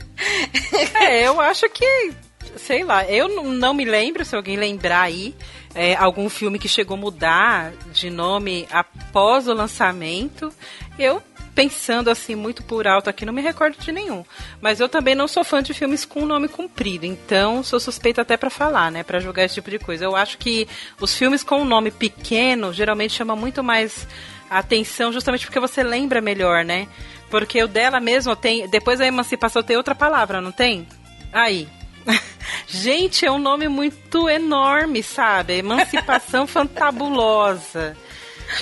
[1.00, 2.12] é, eu acho que.
[2.56, 5.34] Sei lá, eu não me lembro, se alguém lembrar aí,
[5.74, 10.52] é, algum filme que chegou a mudar de nome após o lançamento.
[10.98, 11.22] Eu
[11.54, 14.24] pensando assim muito por alto aqui, não me recordo de nenhum.
[14.60, 18.36] Mas eu também não sou fã de filmes com nome comprido, então sou suspeita até
[18.36, 20.04] para falar, né, para julgar esse tipo de coisa.
[20.04, 20.66] Eu acho que
[21.00, 24.06] os filmes com um nome pequeno geralmente chamam muito mais
[24.48, 26.86] atenção, justamente porque você lembra melhor, né?
[27.30, 30.86] Porque o dela mesmo tem, depois da emancipação tem outra palavra, não tem?
[31.32, 31.66] Aí,
[32.66, 35.58] Gente, é um nome muito enorme, sabe?
[35.58, 37.96] Emancipação fantabulosa.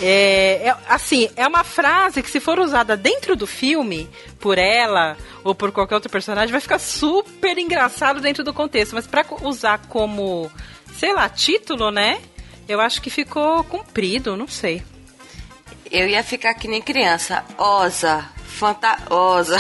[0.01, 5.17] É, é, assim, é uma frase que se for usada dentro do filme, por ela
[5.43, 8.95] ou por qualquer outro personagem, vai ficar super engraçado dentro do contexto.
[8.95, 10.51] Mas para usar como,
[10.95, 12.21] sei lá, título, né?
[12.69, 14.83] Eu acho que ficou comprido, não sei.
[15.91, 17.45] Eu ia ficar que nem criança.
[17.59, 19.57] Osa, fantaosa.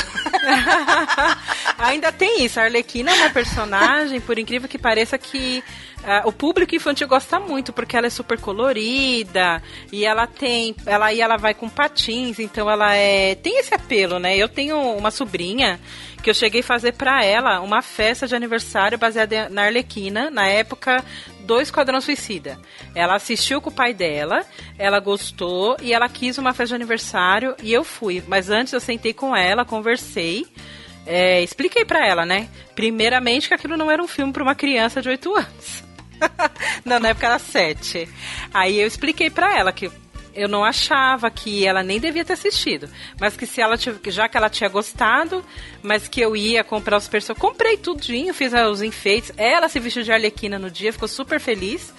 [1.78, 2.60] Ainda tem isso.
[2.60, 5.64] A Arlequina é uma personagem, por incrível que pareça, que
[6.00, 10.74] uh, o público infantil gosta muito, porque ela é super colorida e ela tem.
[10.84, 13.34] Ela aí ela vai com patins, então ela é.
[13.36, 14.36] Tem esse apelo, né?
[14.36, 15.80] Eu tenho uma sobrinha
[16.22, 20.46] que eu cheguei a fazer para ela uma festa de aniversário baseada na Arlequina, na
[20.46, 21.02] época
[21.50, 22.60] do Esquadrão Suicida.
[22.94, 24.46] Ela assistiu com o pai dela,
[24.78, 28.22] ela gostou e ela quis uma festa de aniversário e eu fui.
[28.28, 30.46] Mas antes eu sentei com ela, conversei.
[31.04, 32.48] É, expliquei para ela, né?
[32.76, 35.84] Primeiramente que aquilo não era um filme para uma criança de 8 anos.
[36.86, 38.08] não, na época era 7.
[38.54, 39.90] Aí eu expliquei para ela que
[40.34, 42.88] eu não achava que ela nem devia ter assistido.
[43.20, 45.44] Mas que se ela já que ela tinha gostado,
[45.82, 47.40] mas que eu ia comprar os personagens.
[47.40, 49.32] Comprei tudinho, fiz os enfeites.
[49.36, 51.92] Ela se vestiu de arlequina no dia, ficou super feliz.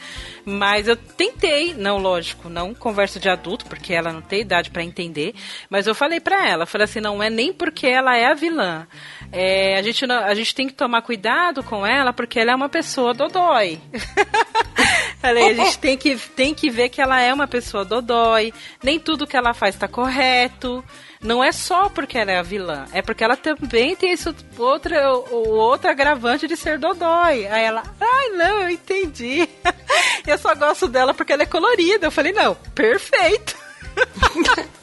[0.44, 4.84] Mas eu tentei, não, lógico, não converso de adulto, porque ela não tem idade para
[4.84, 5.36] entender.
[5.70, 8.88] Mas eu falei para ela, falei assim, não é nem porque ela é a vilã.
[9.32, 12.56] É, a, gente não, a gente tem que tomar cuidado com ela, porque ela é
[12.56, 13.80] uma pessoa dodói.
[15.22, 18.54] falei, a gente tem que, tem que ver que ela é uma pessoa dodói.
[18.84, 20.84] Nem tudo que ela faz está correto
[21.24, 24.96] não é só porque ela é a vilã, é porque ela também tem esse outro,
[25.32, 27.46] o, outro agravante de ser Dodói.
[27.46, 29.48] Aí ela, ai não, eu entendi.
[30.26, 32.08] eu só gosto dela porque ela é colorida.
[32.08, 33.56] Eu falei, não, perfeito.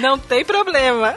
[0.00, 1.14] Não tem problema.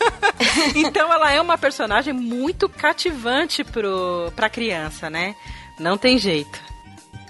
[0.76, 5.34] então ela é uma personagem muito cativante pro, pra criança, né?
[5.78, 6.60] Não tem jeito.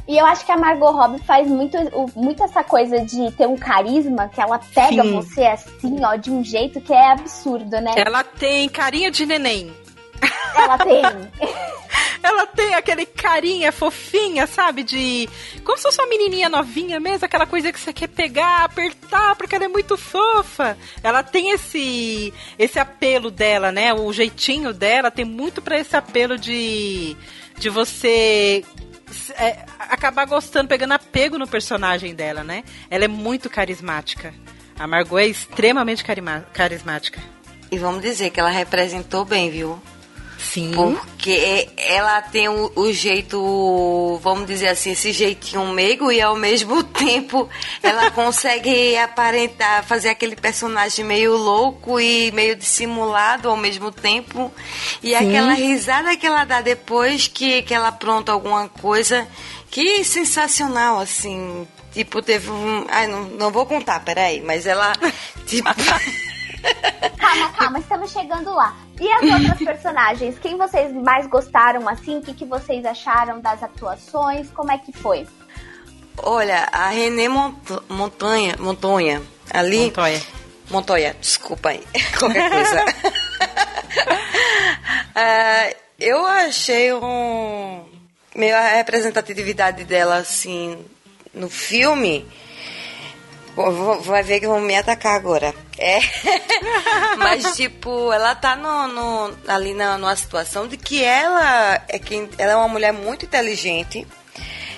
[0.06, 1.78] E eu acho que a Margot Robbie faz muito,
[2.14, 5.12] muito essa coisa de ter um carisma que ela pega Sim.
[5.12, 7.92] você assim, ó, de um jeito que é absurdo, né?
[7.96, 9.72] Ela tem carinha de neném.
[10.54, 11.02] Ela tem.
[12.22, 14.82] ela tem aquele carinha fofinha, sabe?
[14.82, 15.28] De.
[15.64, 19.54] Como se fosse uma menininha novinha mesmo, aquela coisa que você quer pegar, apertar, porque
[19.54, 20.76] ela é muito fofa.
[21.02, 23.92] Ela tem esse esse apelo dela, né?
[23.92, 27.16] O jeitinho dela tem muito para esse apelo de
[27.58, 28.64] de você
[29.36, 32.64] é, acabar gostando, pegando apego no personagem dela, né?
[32.90, 34.34] Ela é muito carismática.
[34.78, 36.04] A Margot é extremamente
[36.52, 37.20] carismática.
[37.70, 39.80] E vamos dizer que ela representou bem, viu?
[40.52, 40.70] Sim.
[40.72, 46.82] Porque ela tem o, o, jeito, vamos dizer assim, esse jeitinho meigo e ao mesmo
[46.84, 47.48] tempo
[47.82, 54.52] ela consegue aparentar, fazer aquele personagem meio louco e meio dissimulado ao mesmo tempo.
[55.02, 55.14] E Sim.
[55.14, 59.26] aquela risada que ela dá depois que, que ela apronta alguma coisa.
[59.70, 61.66] Que sensacional, assim.
[61.92, 62.86] Tipo, teve um.
[62.88, 64.92] Ai, não, não vou contar, peraí, mas ela.
[65.46, 65.68] Tipo.
[67.18, 68.76] calma, calma, estamos chegando lá.
[69.00, 70.38] E as outras personagens?
[70.38, 72.18] Quem vocês mais gostaram assim?
[72.18, 74.50] O que, que vocês acharam das atuações?
[74.50, 75.26] Como é que foi?
[76.18, 77.56] Olha, a René Mont
[77.88, 79.22] Montanha, Montanha,
[79.52, 79.86] ali.
[79.86, 80.22] Montoya.
[80.70, 81.82] Montoya, desculpa aí.
[82.18, 82.84] Qualquer coisa.
[85.16, 87.84] uh, eu achei um.
[88.34, 90.84] Meio a representatividade dela, assim,
[91.32, 92.26] no filme
[94.02, 95.54] Vai ver que vão me atacar agora.
[95.78, 95.98] É.
[97.16, 102.28] Mas, tipo, ela tá no, no, ali na, numa situação de que ela é quem.
[102.36, 104.06] Ela é uma mulher muito inteligente.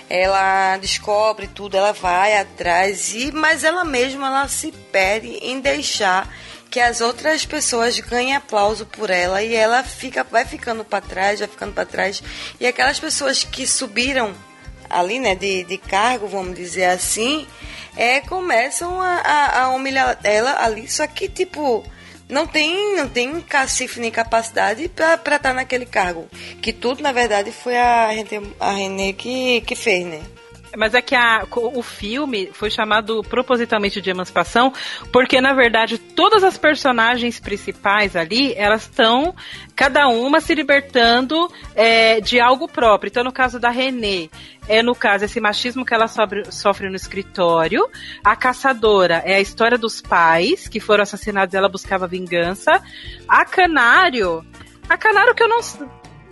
[0.09, 6.33] Ela descobre tudo, ela vai atrás, e, mas ela mesma ela se perde em deixar
[6.71, 11.41] que as outras pessoas ganhem aplauso por ela e ela fica vai ficando para trás,
[11.41, 12.23] vai ficando para trás.
[12.61, 14.33] E aquelas pessoas que subiram
[14.89, 17.47] ali, né, de, de cargo, vamos dizer assim,
[17.97, 21.85] é, começam a, a, a humilhar ela ali, só que, tipo,
[22.29, 26.29] não tem, não tem cacife nem capacidade para estar tá naquele cargo.
[26.61, 28.11] Que tudo, na verdade, foi a,
[28.61, 30.21] a René que, que fez, né?
[30.77, 34.73] Mas é que a, o filme foi chamado propositalmente de emancipação,
[35.13, 39.35] porque na verdade todas as personagens principais ali, elas estão
[39.75, 43.09] cada uma se libertando é, de algo próprio.
[43.09, 44.31] Então, no caso da Renée,
[44.69, 47.89] é no caso esse machismo que ela sofre, sofre no escritório.
[48.25, 52.83] A caçadora é a história dos pais que foram assassinados e ela buscava vingança.
[53.29, 54.45] A Canário.
[54.89, 55.61] A Canário que eu não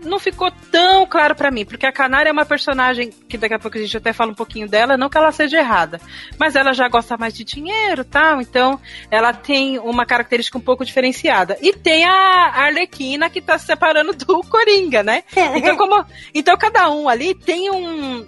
[0.04, 3.58] não ficou tão claro para mim, porque a Canária é uma personagem que daqui a
[3.58, 6.00] pouco a gente até fala um pouquinho dela, não que ela seja errada,
[6.38, 10.84] mas ela já gosta mais de dinheiro, tal, então ela tem uma característica um pouco
[10.84, 11.56] diferenciada.
[11.60, 15.24] E tem a Arlequina que tá se separando do Coringa, né?
[15.56, 18.26] Então como, então cada um ali tem um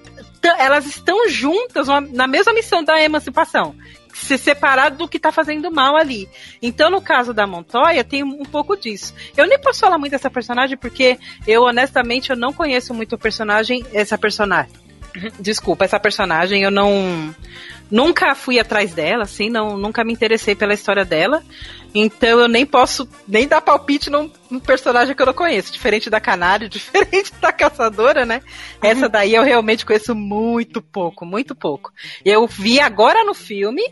[0.58, 3.74] elas estão juntas na mesma missão da emancipação
[4.22, 6.28] se separar do que tá fazendo mal ali.
[6.62, 9.14] Então, no caso da Montoya, tem um pouco disso.
[9.36, 13.18] Eu nem posso falar muito dessa personagem, porque eu, honestamente, eu não conheço muito o
[13.18, 14.85] personagem, essa personagem.
[15.40, 17.34] Desculpa, essa personagem eu não
[17.90, 21.42] nunca fui atrás dela, assim, não, nunca me interessei pela história dela.
[21.94, 26.10] Então eu nem posso nem dar palpite num, num personagem que eu não conheço, diferente
[26.10, 28.42] da Canário, diferente da Caçadora, né?
[28.82, 31.90] Essa daí eu realmente conheço muito pouco, muito pouco.
[32.24, 33.82] Eu vi agora no filme,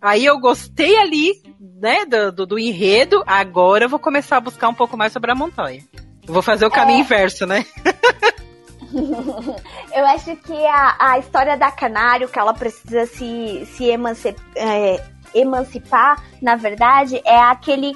[0.00, 1.32] aí eu gostei ali,
[1.80, 5.30] né, do, do, do enredo, agora eu vou começar a buscar um pouco mais sobre
[5.30, 5.82] a Montoya.
[6.26, 7.00] Vou fazer o caminho é...
[7.00, 7.64] inverso, né?
[9.92, 15.04] eu acho que a, a história da Canário, que ela precisa se, se emancipar, é,
[15.34, 17.94] emancipar, na verdade, é aquele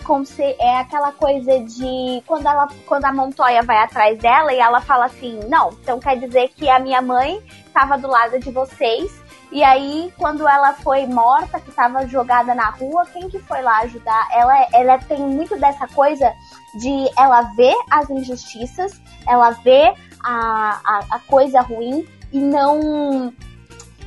[0.58, 5.04] é aquela coisa de quando ela quando a Montoya vai atrás dela e ela fala
[5.06, 9.64] assim: "Não, então quer dizer que a minha mãe estava do lado de vocês e
[9.64, 14.28] aí, quando ela foi morta, que estava jogada na rua, quem que foi lá ajudar?
[14.32, 16.30] Ela, ela tem muito dessa coisa
[16.78, 23.32] de ela ver as injustiças, ela vê a, a, a coisa ruim e não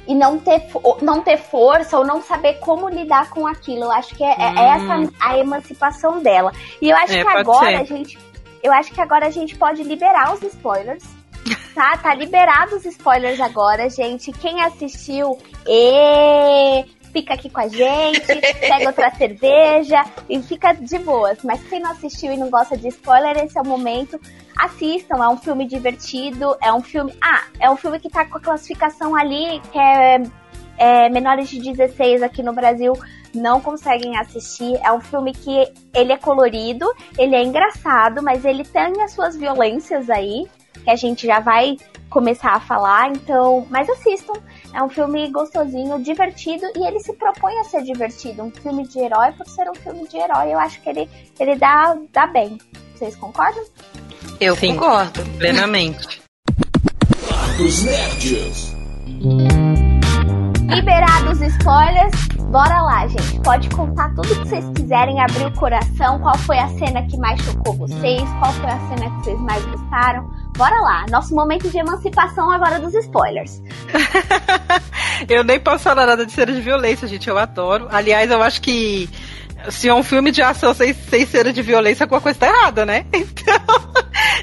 [0.07, 0.67] e não ter,
[1.01, 3.83] não ter força ou não saber como lidar com aquilo.
[3.83, 4.57] Eu acho que é, é hum.
[4.57, 6.51] é essa a emancipação dela.
[6.81, 7.75] E eu acho é, que agora ser.
[7.75, 8.19] a gente.
[8.63, 11.03] Eu acho que agora a gente pode liberar os spoilers.
[11.73, 14.33] Tá, tá liberado os spoilers agora, gente.
[14.33, 18.25] Quem assistiu, e fica aqui com a gente,
[18.59, 21.39] pega outra cerveja e fica de boas.
[21.43, 24.19] Mas quem não assistiu e não gosta de spoiler, esse é o momento.
[24.57, 27.13] Assistam, é um filme divertido, é um filme.
[27.21, 30.23] Ah, é um filme que tá com a classificação ali, que é,
[30.77, 32.93] é menores de 16 aqui no Brasil
[33.33, 34.77] não conseguem assistir.
[34.83, 36.85] É um filme que ele é colorido,
[37.17, 40.47] ele é engraçado, mas ele tem as suas violências aí,
[40.83, 41.77] que a gente já vai
[42.09, 44.33] começar a falar, então, mas assistam.
[44.73, 48.43] É um filme gostosinho, divertido e ele se propõe a ser divertido.
[48.43, 51.55] Um filme de herói, por ser um filme de herói, eu acho que ele, ele
[51.55, 52.57] dá, dá bem.
[52.95, 53.63] Vocês concordam?
[54.39, 55.23] Eu Sim, concordo.
[55.37, 56.21] Plenamente.
[57.57, 58.75] Dos Nerds.
[60.69, 62.11] Liberados spoilers,
[62.51, 63.39] bora lá, gente.
[63.39, 66.19] Pode contar tudo que vocês quiserem, abrir o coração.
[66.19, 68.29] Qual foi a cena que mais chocou vocês?
[68.39, 70.29] Qual foi a cena que vocês mais gostaram?
[70.57, 73.63] Bora lá, nosso momento de emancipação agora dos spoilers.
[75.29, 77.29] eu nem posso falar nada de cena de violência, gente.
[77.29, 77.87] Eu adoro.
[77.89, 79.09] Aliás, eu acho que
[79.69, 82.85] se é um filme de ação sem, sem cena de violência, alguma coisa tá errada,
[82.85, 83.05] né?
[83.41, 83.91] Então,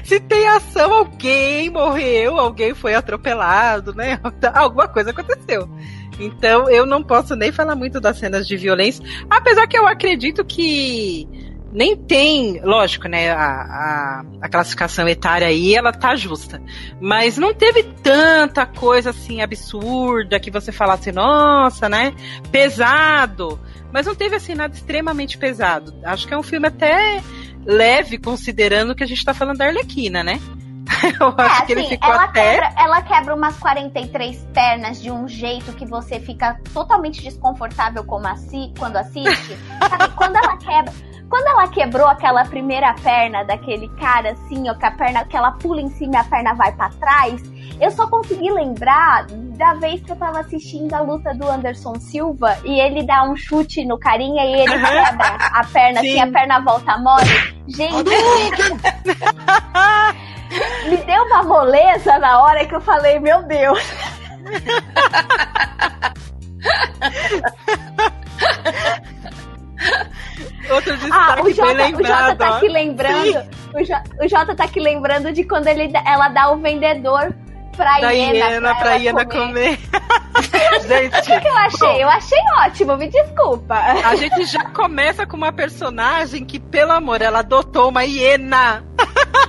[0.03, 4.19] se tem ação, alguém morreu, alguém foi atropelado, né?
[4.53, 5.69] Alguma coisa aconteceu.
[6.19, 10.43] Então eu não posso nem falar muito das cenas de violência, apesar que eu acredito
[10.43, 11.27] que
[11.71, 16.61] nem tem, lógico, né, a, a, a, classificação etária aí, ela tá justa.
[16.99, 22.13] Mas não teve tanta coisa assim absurda que você falasse, nossa, né,
[22.51, 23.59] pesado.
[23.93, 25.93] Mas não teve assim nada extremamente pesado.
[26.03, 27.21] Acho que é um filme até
[27.65, 30.39] leve, considerando que a gente tá falando da Arlequina, né?
[31.19, 32.51] Eu é, acho assim, que ele assim, ficou ela até.
[32.51, 38.27] Quebra, ela quebra umas 43 pernas de um jeito que você fica totalmente desconfortável como
[38.27, 39.57] assi quando assiste.
[39.89, 40.13] Sabe?
[40.15, 41.09] Quando ela quebra.
[41.29, 45.51] Quando ela quebrou aquela primeira perna daquele cara, assim, ó, que a perna, que ela
[45.51, 47.39] pula em cima e a perna vai para trás,
[47.79, 52.57] eu só consegui lembrar da vez que eu tava assistindo a luta do Anderson Silva
[52.65, 56.09] e ele dá um chute no carinha e ele quebra a perna, Sim.
[56.09, 57.29] assim, a perna volta mole.
[57.67, 57.93] Gente.
[60.89, 63.79] me deu uma moleza na hora que eu falei, meu Deus.
[70.69, 72.01] Outro destaque ah, o Jota, bem lembrado.
[72.01, 73.49] O Jota tá aqui lembrando.
[73.73, 77.33] O, J, o Jota tá aqui lembrando de quando ele, ela dá o vendedor
[77.75, 79.77] pra da hiena, hiena pra, hiena comer.
[79.77, 79.79] comer.
[80.87, 82.03] gente, O que eu achei?
[82.03, 83.75] Eu achei ótimo, me desculpa.
[83.75, 88.83] a gente já começa com uma personagem que, pelo amor, ela adotou uma hiena.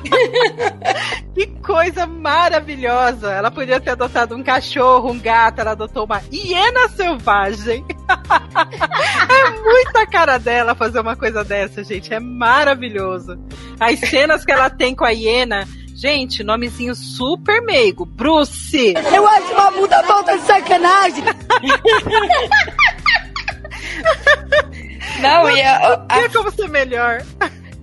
[1.34, 3.32] que coisa maravilhosa!
[3.32, 7.84] Ela podia ter adotado um cachorro, um gato, ela adotou uma hiena selvagem.
[9.28, 12.12] é muita cara dela fazer uma coisa dessa, gente.
[12.12, 13.38] É maravilhoso.
[13.78, 15.66] As cenas que ela tem com a hiena.
[15.94, 18.06] Gente, nomezinho super meigo.
[18.06, 18.94] Bruce!
[19.12, 21.24] Eu acho uma puta falta de sacanagem.
[25.20, 27.22] Não, e a, a, Tinha como ser melhor.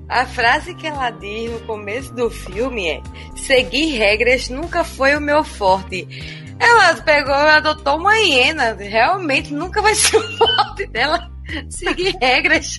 [0.10, 3.02] A frase que ela diz no começo do filme é:
[3.36, 6.08] seguir regras nunca foi o meu forte.
[6.60, 8.74] Ela pegou e adotou uma hiena.
[8.74, 11.30] Realmente nunca vai ser o forte dela
[11.70, 12.78] seguir regras.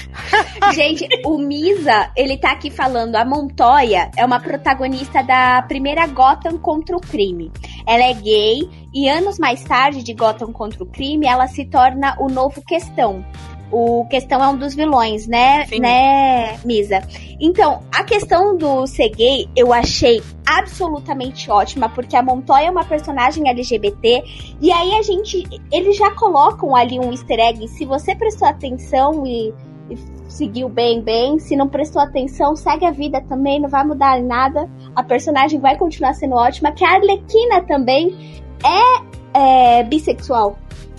[0.74, 6.58] Gente, o Misa, ele tá aqui falando, a Montoya é uma protagonista da primeira Gotham
[6.58, 7.50] contra o crime.
[7.86, 12.16] Ela é gay e anos mais tarde de Gotham contra o crime, ela se torna
[12.20, 13.24] o novo Questão.
[13.70, 15.80] O Questão é um dos vilões, né, Sim.
[15.80, 17.02] né, Misa?
[17.40, 22.84] Então, a questão do ser gay, eu achei absolutamente ótima, porque a Montoya é uma
[22.84, 24.22] personagem LGBT,
[24.60, 29.26] e aí a gente, eles já colocam ali um easter egg, se você prestou atenção
[29.26, 29.52] e,
[29.90, 29.98] e
[30.28, 34.70] seguiu bem, bem, se não prestou atenção, segue a vida também, não vai mudar nada,
[34.94, 40.56] a personagem vai continuar sendo ótima, que a Arlequina também é, é bissexual.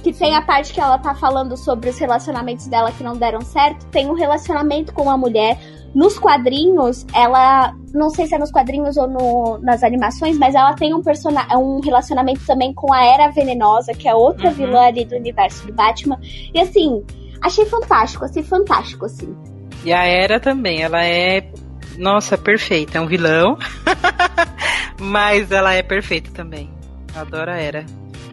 [0.07, 3.41] Que tem a parte que ela tá falando sobre os relacionamentos dela que não deram
[3.41, 3.85] certo.
[3.87, 5.59] Tem um relacionamento com uma mulher.
[5.93, 7.73] Nos quadrinhos, ela.
[7.93, 11.45] Não sei se é nos quadrinhos ou no- nas animações, mas ela tem um, persona
[11.57, 14.53] um relacionamento também com a Era Venenosa, que é outra Uhum.
[14.53, 16.17] vilã ali do universo do Batman.
[16.53, 17.03] E assim,
[17.41, 19.35] achei fantástico, assim, fantástico, assim.
[19.83, 21.51] E a Era também, ela é.
[21.97, 22.97] Nossa, perfeita.
[22.97, 23.57] É um vilão.
[24.99, 26.69] Mas ela é perfeita também.
[27.15, 27.85] Eu adoro a Era.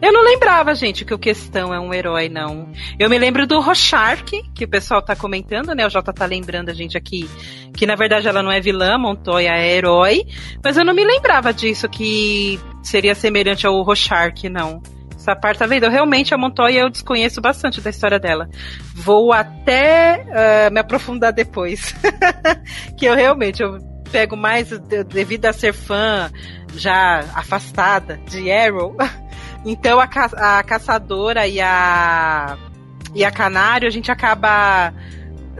[0.05, 2.71] Eu não lembrava, gente, que o Questão é um herói, não.
[2.99, 5.83] Eu me lembro do Rorschach, que o pessoal tá comentando, né?
[5.83, 7.27] O Jota tá lembrando a gente aqui
[7.75, 10.23] que na verdade ela não é vilã, Montoya é herói.
[10.63, 14.79] Mas eu não me lembrava disso, que seria semelhante ao Rorschach, não.
[15.15, 15.85] Essa parte, tá vendo?
[15.85, 18.47] Eu, realmente a Montoya eu desconheço bastante da história dela.
[18.93, 21.95] Vou até ah, me aprofundar depois.
[22.95, 23.79] que eu realmente eu
[24.11, 26.31] pego mais de- devido a ser fã
[26.75, 28.95] já afastada de Arrow.
[29.65, 32.57] Então a, ca- a caçadora e a
[33.13, 34.93] e a Canário a gente acaba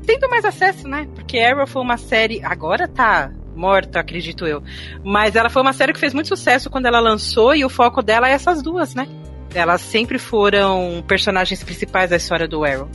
[0.05, 1.07] tendo mais acesso, né?
[1.15, 4.61] Porque Arrow foi uma série agora tá morta, acredito eu.
[5.03, 8.01] Mas ela foi uma série que fez muito sucesso quando ela lançou e o foco
[8.03, 9.07] dela é essas duas, né?
[9.53, 12.89] Elas sempre foram personagens principais da história do Arrow.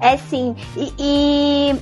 [0.00, 0.54] É sim.
[0.76, 1.76] E, e-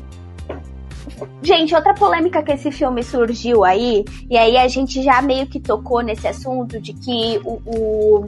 [1.42, 5.60] Gente, outra polêmica que esse filme surgiu aí, e aí a gente já meio que
[5.60, 8.26] tocou nesse assunto de que o, o,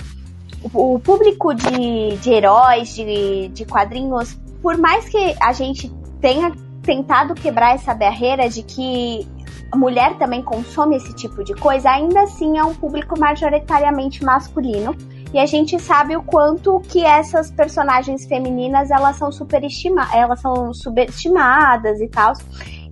[0.94, 6.52] o público de, de heróis, de, de quadrinhos, por mais que a gente tenha
[6.82, 9.26] tentado quebrar essa barreira de que
[9.70, 14.96] a mulher também consome esse tipo de coisa, ainda assim é um público majoritariamente masculino.
[15.32, 20.74] E a gente sabe o quanto que essas personagens femininas elas são superestima elas são
[20.74, 22.32] subestimadas e tal.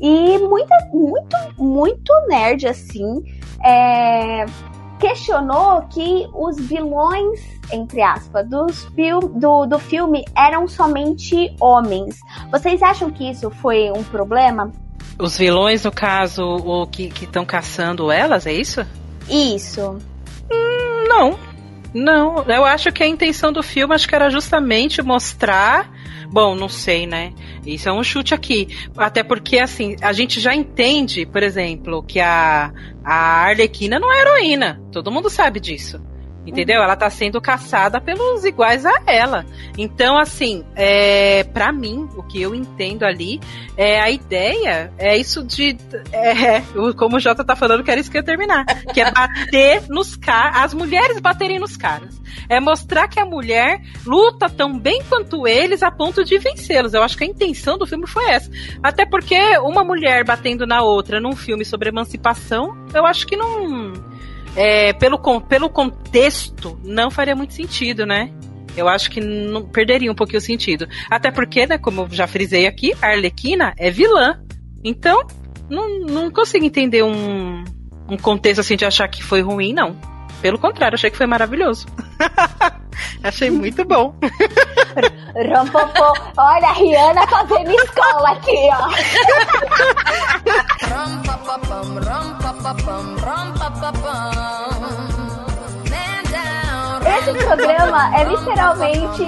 [0.00, 3.24] E muita, muito, muito nerd assim
[3.64, 4.46] é,
[4.98, 7.40] questionou que os vilões,
[7.72, 12.16] entre aspas, dos fil do, do filme eram somente homens.
[12.50, 14.70] Vocês acham que isso foi um problema?
[15.18, 18.86] Os vilões, no caso, o que estão caçando elas, é isso?
[19.28, 19.98] Isso.
[21.08, 21.47] Não.
[21.98, 25.90] Não, eu acho que a intenção do filme acho que era justamente mostrar.
[26.30, 27.32] Bom, não sei, né?
[27.66, 28.68] Isso é um chute aqui.
[28.96, 32.72] Até porque, assim, a gente já entende, por exemplo, que a,
[33.02, 34.80] a Arlequina não é heroína.
[34.92, 36.00] Todo mundo sabe disso.
[36.46, 36.82] Entendeu?
[36.82, 39.44] Ela tá sendo caçada pelos iguais a ela.
[39.76, 43.38] Então, assim, é, para mim, o que eu entendo ali
[43.76, 45.76] é a ideia, é isso de.
[46.10, 46.62] É,
[46.96, 48.64] como o Jota tá falando, que era isso que eu ia terminar.
[48.94, 52.18] Que é bater nos caras, as mulheres baterem nos caras.
[52.48, 56.94] É mostrar que a mulher luta tão bem quanto eles a ponto de vencê-los.
[56.94, 58.50] Eu acho que a intenção do filme foi essa.
[58.82, 63.92] Até porque uma mulher batendo na outra num filme sobre emancipação, eu acho que não.
[64.56, 68.32] É, pelo, pelo contexto, não faria muito sentido, né?
[68.76, 70.88] Eu acho que não perderia um pouquinho o sentido.
[71.10, 74.40] Até porque, né, como eu já frisei aqui, a Arlequina é vilã.
[74.84, 75.26] Então,
[75.68, 77.64] não, não consigo entender um,
[78.08, 79.96] um contexto assim de achar que foi ruim, não.
[80.40, 81.86] Pelo contrário, achei que foi maravilhoso.
[83.22, 84.14] Achei muito bom.
[85.34, 86.12] Rompopô.
[86.36, 88.88] Olha a Rihanna fazendo escola aqui, ó.
[97.18, 99.22] Esse programa é literalmente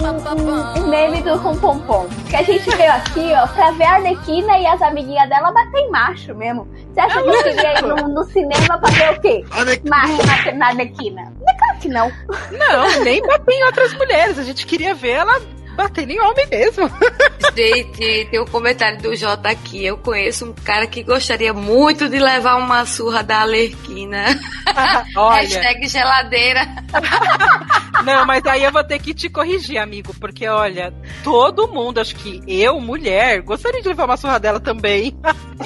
[0.00, 2.08] um, um, um meme do Rum Pom Pom.
[2.28, 5.78] Que a gente veio aqui, ó, pra ver a Arlequina e as amiguinhas dela bater
[5.78, 6.68] em macho mesmo.
[6.92, 9.44] Você acha que a gente queria ir no, no cinema pra ver o quê?
[9.88, 11.22] Macho batendo na Arlequina?
[11.22, 12.12] Não é claro que não.
[12.50, 14.38] Não, nem bater em outras mulheres.
[14.38, 15.40] A gente queria ver ela
[15.76, 16.90] batendo em homem mesmo.
[17.56, 19.84] Gente, tem um comentário do Jota aqui.
[19.84, 24.24] Eu conheço um cara que gostaria muito de levar uma surra da Alerquina.
[25.16, 25.40] Olha.
[25.42, 26.66] Hashtag geladeira.
[28.04, 30.92] Não, mas aí eu vou ter que te corrigir, amigo, porque olha,
[31.24, 35.16] todo mundo, acho que eu, mulher, gostaria de levar uma surra dela também.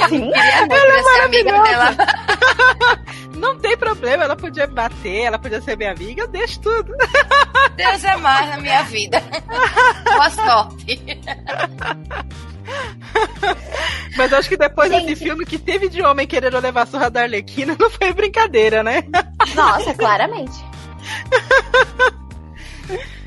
[0.08, 0.30] Sim.
[0.30, 1.96] Queria muito Ela é ser amiga maravilhosa.
[1.96, 3.00] dela.
[3.40, 6.94] Não tem problema, ela podia bater, ela podia ser minha amiga, eu deixo tudo.
[7.74, 9.20] Deus é mais na minha vida.
[10.04, 11.00] Boa sorte.
[14.16, 15.06] Mas acho que depois Gente.
[15.06, 18.82] desse filme que teve de homem querendo levar a surra da Arlequina, não foi brincadeira,
[18.82, 19.02] né?
[19.54, 20.62] Nossa, claramente.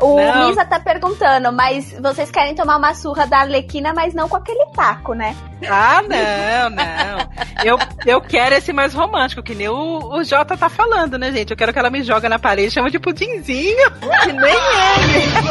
[0.00, 0.48] O Não.
[0.48, 4.66] Misa tá perguntando, mas vocês querem tomar uma surra da Arlequina, mas não com aquele
[4.74, 5.36] taco, né?
[5.68, 7.18] Ah, não, não.
[7.64, 11.50] Eu, eu quero esse mais romântico, que nem o, o Jota tá falando, né, gente?
[11.50, 13.90] Eu quero que ela me joga na parede, chama de pudinzinho,
[14.22, 15.42] que nem ele.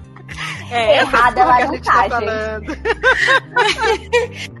[0.70, 2.80] É, Errada ela não tá, gente.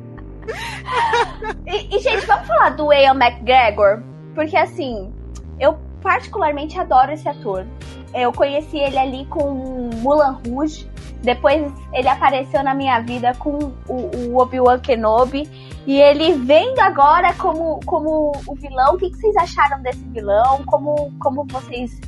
[1.66, 4.02] E, e, gente, vamos falar do Ian McGregor?
[4.34, 5.12] Porque, assim,
[5.60, 7.66] eu particularmente adoro esse ator.
[8.12, 10.88] Eu conheci ele ali com Mulan Rouge.
[11.22, 15.48] Depois ele apareceu na minha vida com o, o Obi-Wan Kenobi.
[15.86, 18.94] E ele vendo agora como, como o vilão.
[18.94, 20.64] O que, que vocês acharam desse vilão?
[20.66, 22.00] Como, como vocês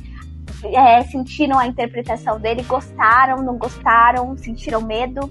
[0.63, 2.63] é, sentiram a interpretação dele?
[2.63, 4.35] Gostaram, não gostaram?
[4.37, 5.29] Sentiram medo?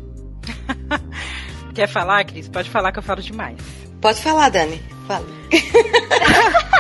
[1.75, 2.49] Quer falar, Cris?
[2.49, 3.59] Pode falar que eu falo demais.
[4.01, 4.79] Pode falar, Dani.
[5.07, 5.27] Fala.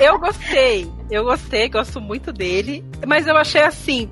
[0.00, 0.90] Eu gostei.
[1.10, 2.84] Eu gostei, gosto muito dele.
[3.06, 4.10] Mas eu achei assim.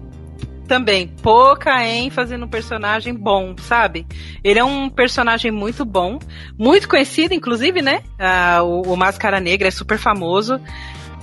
[0.66, 4.06] Também, pouca ênfase no personagem bom, sabe?
[4.44, 6.20] Ele é um personagem muito bom,
[6.56, 8.04] muito conhecido, inclusive, né?
[8.16, 10.60] Ah, o, o Máscara Negra é super famoso.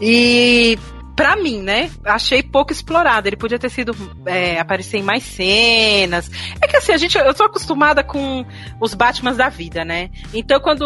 [0.02, 0.78] E
[1.18, 1.90] pra mim, né?
[2.06, 3.28] Achei pouco explorado.
[3.28, 3.94] Ele podia ter sido
[4.28, 6.30] é, aparecer em mais cenas.
[6.62, 8.46] É que assim, a gente, eu tô acostumada com
[8.80, 10.12] os Batmans da vida, né?
[10.32, 10.84] Então quando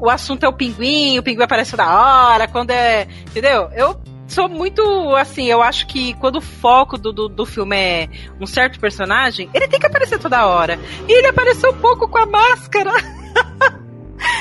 [0.00, 3.06] o assunto é o pinguim, o pinguim aparece da hora, quando é.
[3.28, 3.70] Entendeu?
[3.72, 4.82] Eu sou muito
[5.14, 8.08] assim, eu acho que quando o foco do, do, do filme é
[8.40, 10.76] um certo personagem, ele tem que aparecer toda hora.
[11.08, 12.90] E ele apareceu um pouco com a máscara.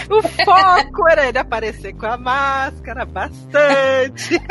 [0.09, 4.41] O foco era ele aparecer com a máscara bastante.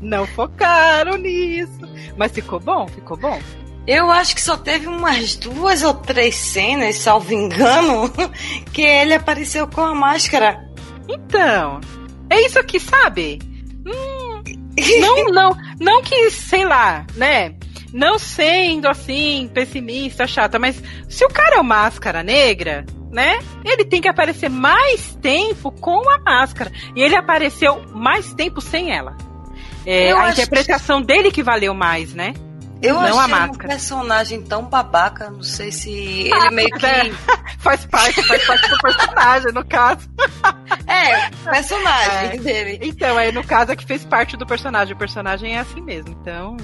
[0.00, 1.80] Não focaram nisso.
[2.16, 3.38] Mas ficou bom, ficou bom.
[3.86, 8.10] Eu acho que só teve umas duas ou três cenas, salvo engano,
[8.72, 10.70] que ele apareceu com a máscara.
[11.08, 11.80] Então,
[12.30, 13.40] é isso aqui, sabe?
[13.84, 14.42] Hum,
[15.00, 17.54] não, não, não que, sei lá, né?
[17.92, 23.38] Não sendo assim, pessimista, chata, mas se o cara é o máscara negra, né?
[23.64, 26.72] Ele tem que aparecer mais tempo com a máscara.
[26.96, 29.16] E ele apareceu mais tempo sem ela.
[29.84, 32.32] É, a interpretação dele que valeu mais, né?
[32.80, 33.68] Eu Não a achei um máscara.
[33.68, 36.84] personagem tão babaca, não sei se ele meio que.
[36.84, 37.12] É,
[37.58, 40.08] faz parte, faz parte do personagem, no caso.
[40.86, 42.36] É, personagem É.
[42.38, 42.78] dele.
[42.82, 44.94] Então, aí no caso é que fez parte do personagem.
[44.94, 46.10] O personagem é assim mesmo.
[46.20, 46.56] Então.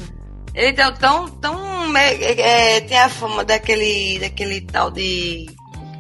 [0.54, 1.28] Ele deu tão.
[1.28, 5.46] tão é, é, tem a fama daquele, daquele tal de.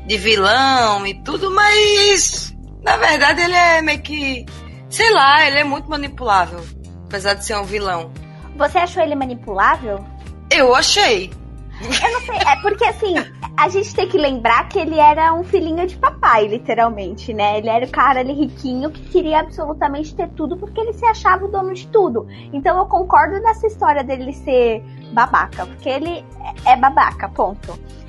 [0.08, 2.56] De vilão e tudo, mas.
[2.82, 4.46] Na verdade ele é meio que.
[4.88, 6.60] Sei lá, ele é muito manipulável.
[7.06, 8.10] Apesar de ser um vilão.
[8.56, 10.04] Você achou ele manipulável?
[10.50, 11.30] Eu achei.
[11.80, 13.14] Eu não sei, é porque assim,
[13.56, 17.58] a gente tem que lembrar que ele era um filhinho de papai, literalmente, né?
[17.58, 21.44] Ele era o cara ali riquinho que queria absolutamente ter tudo porque ele se achava
[21.44, 22.26] o dono de tudo.
[22.52, 24.82] Então eu concordo nessa história dele ser
[25.12, 26.24] babaca, porque ele
[26.64, 27.78] é babaca, ponto.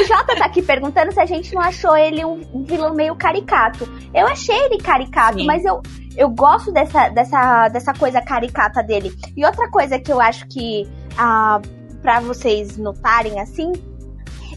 [0.00, 3.88] o, Jota tá aqui perguntando se a gente não achou ele um, vilão meio caricato.
[4.14, 5.46] Eu achei ele caricato, Sim.
[5.46, 5.80] mas eu,
[6.16, 9.12] eu gosto dessa, dessa, dessa coisa caricata dele.
[9.36, 11.60] E outra coisa que eu acho que, ah,
[12.00, 13.72] pra vocês notarem assim,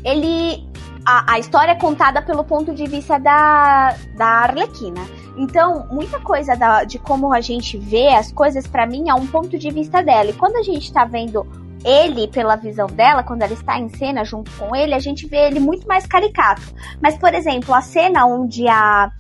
[0.04, 0.64] ele.
[1.08, 5.02] A, a história é contada pelo ponto de vista da, da Arlequina.
[5.38, 9.28] Então, muita coisa da- de como a gente vê as coisas, pra mim, é um
[9.28, 10.30] ponto de vista dela.
[10.30, 11.46] E quando a gente tá vendo
[11.84, 15.48] ele pela visão dela, quando ela está em cena junto com ele, a gente vê
[15.48, 16.62] ele muito mais caricato.
[17.02, 19.12] Mas, por exemplo, a cena onde a,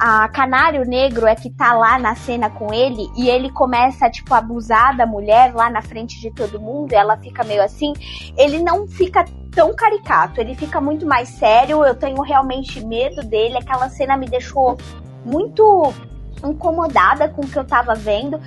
[0.00, 4.34] a Canário Negro é que tá lá na cena com ele e ele começa, tipo,
[4.34, 7.92] a abusar da mulher lá na frente de todo mundo, ela fica meio assim,
[8.36, 13.58] ele não fica tão caricato, ele fica muito mais sério, eu tenho realmente medo dele,
[13.58, 14.76] aquela cena me deixou
[15.24, 15.92] muito
[16.44, 18.40] incomodada com o que eu tava vendo.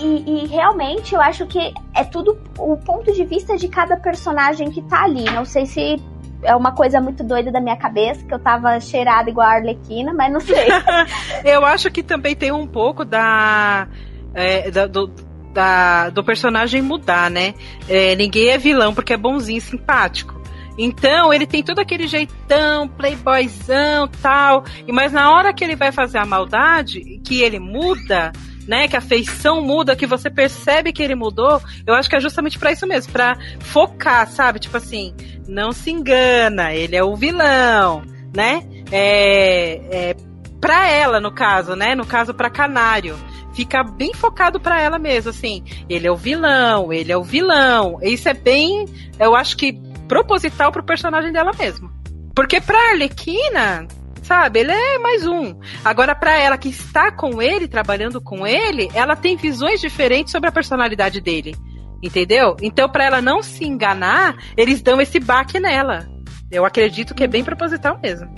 [0.00, 4.70] E, e, realmente eu acho que é tudo o ponto de vista de cada personagem
[4.70, 5.24] que tá ali.
[5.24, 5.96] Não sei se
[6.42, 10.12] é uma coisa muito doida da minha cabeça, que eu tava cheirada igual a Arlequina,
[10.12, 10.68] mas não sei.
[11.44, 13.88] eu acho que também tem um pouco da.
[14.34, 15.10] É, da do,
[15.52, 17.54] da, do personagem mudar, né?
[17.88, 20.39] É, ninguém é vilão porque é bonzinho, simpático.
[20.82, 24.64] Então, ele tem todo aquele jeitão, playboyzão, tal.
[24.88, 28.32] E mas na hora que ele vai fazer a maldade, que ele muda,
[28.66, 32.20] né, que a feição muda, que você percebe que ele mudou, eu acho que é
[32.20, 34.58] justamente para isso mesmo, para focar, sabe?
[34.58, 35.14] Tipo assim,
[35.46, 38.02] não se engana, ele é o vilão,
[38.34, 38.66] né?
[38.90, 40.16] É, é
[40.62, 41.94] para ela no caso, né?
[41.94, 43.18] No caso para Canário,
[43.52, 45.62] fica bem focado para ela mesmo, assim.
[45.90, 47.98] Ele é o vilão, ele é o vilão.
[48.00, 48.86] Isso é bem,
[49.18, 51.88] eu acho que proposital pro personagem dela mesmo.
[52.34, 53.86] Porque pra Arlequina,
[54.24, 54.58] sabe?
[54.58, 55.54] Ele é mais um.
[55.84, 60.48] Agora, para ela que está com ele, trabalhando com ele, ela tem visões diferentes sobre
[60.48, 61.54] a personalidade dele.
[62.02, 62.56] Entendeu?
[62.60, 66.08] Então, para ela não se enganar, eles dão esse baque nela.
[66.50, 68.34] Eu acredito que é bem proposital mesmo.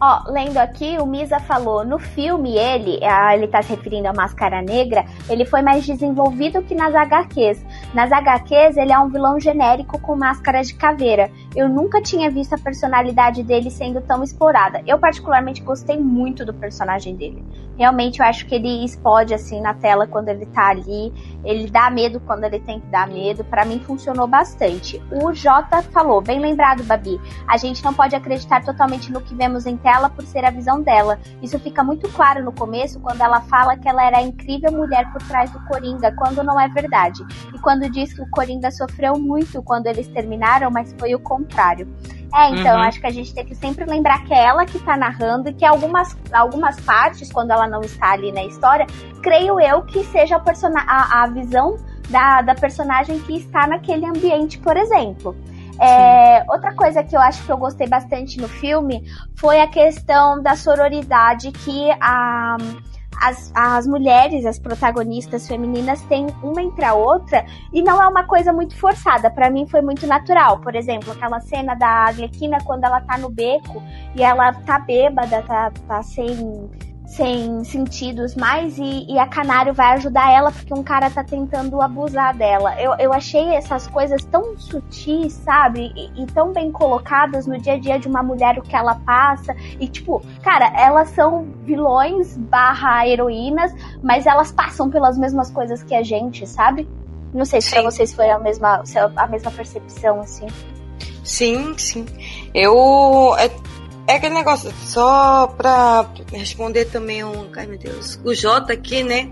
[0.00, 2.98] Ó, lendo aqui, o Misa falou, no filme ele,
[3.32, 7.64] ele tá se referindo à Máscara Negra, ele foi mais desenvolvido que nas HQs.
[7.94, 11.30] Nas HQs, ele é um vilão genérico com máscara de caveira.
[11.56, 14.82] Eu nunca tinha visto a personalidade dele sendo tão explorada.
[14.84, 17.44] Eu particularmente gostei muito do personagem dele.
[17.78, 21.12] Realmente eu acho que ele explode assim na tela quando ele tá ali.
[21.44, 23.44] Ele dá medo quando ele tem que dar medo.
[23.44, 25.00] Para mim funcionou bastante.
[25.12, 27.20] O Jota falou, bem lembrado, Babi.
[27.46, 30.82] A gente não pode acreditar totalmente no que vemos em tela por ser a visão
[30.82, 31.20] dela.
[31.40, 35.12] Isso fica muito claro no começo quando ela fala que ela era a incrível mulher
[35.12, 37.22] por trás do Coringa, quando não é verdade.
[37.54, 41.43] E quando diz que o Coringa sofreu muito quando eles terminaram, mas foi o contrário.
[42.34, 42.82] É, então, uhum.
[42.82, 45.54] acho que a gente tem que sempre lembrar que é ela que tá narrando e
[45.54, 48.86] que algumas, algumas partes, quando ela não está ali na história,
[49.22, 51.76] creio eu que seja a, a, a visão
[52.10, 55.36] da, da personagem que está naquele ambiente, por exemplo.
[55.80, 59.04] É, outra coisa que eu acho que eu gostei bastante no filme
[59.36, 62.56] foi a questão da sororidade que a
[63.20, 68.24] as, as mulheres, as protagonistas femininas, têm uma entre a outra e não é uma
[68.24, 69.30] coisa muito forçada.
[69.30, 70.58] Para mim foi muito natural.
[70.58, 73.82] Por exemplo, aquela cena da Arlequina quando ela tá no beco
[74.14, 76.70] e ela tá bêbada, tá, tá sem
[77.06, 81.80] sem sentidos mais e, e, a Canário vai ajudar ela porque um cara tá tentando
[81.80, 82.80] abusar dela.
[82.80, 85.92] Eu, eu achei essas coisas tão sutis, sabe?
[85.94, 88.94] E, e, tão bem colocadas no dia a dia de uma mulher o que ela
[88.94, 89.54] passa.
[89.78, 95.94] E tipo, cara, elas são vilões barra heroínas, mas elas passam pelas mesmas coisas que
[95.94, 96.88] a gente, sabe?
[97.34, 97.74] Não sei se sim.
[97.74, 98.82] pra vocês foi a mesma,
[99.16, 100.46] a mesma percepção, assim.
[101.22, 102.06] Sim, sim.
[102.54, 103.34] Eu.
[103.38, 103.48] É
[104.06, 107.48] é aquele negócio, só pra responder também um.
[107.56, 108.20] Ai meu Deus.
[108.24, 109.28] O Jota aqui, né?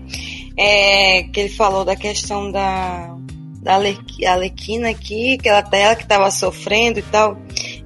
[0.57, 3.15] É, que ele falou da questão da.
[3.61, 7.37] Da Alequina aqui, que ela, ela que tava sofrendo e tal.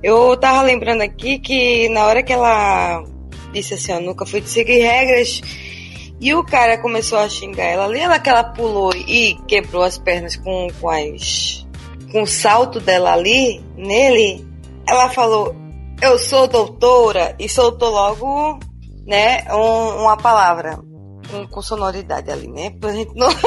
[0.02, 3.04] Eu tava lembrando aqui que na hora que ela
[3.54, 5.40] disse assim, eu nunca fui de seguir regras.
[6.20, 10.00] E o cara começou a xingar ela ali, ela que ela pulou e quebrou as
[10.00, 11.68] pernas com, com as.
[12.12, 14.44] com o salto dela ali, nele.
[14.88, 15.56] Ela falou,
[16.02, 18.60] eu sou doutora e soltou logo,
[19.06, 20.80] né, um, uma palavra
[21.30, 22.70] com, com, sonoridade ali, né?
[22.80, 23.28] Pra gente não.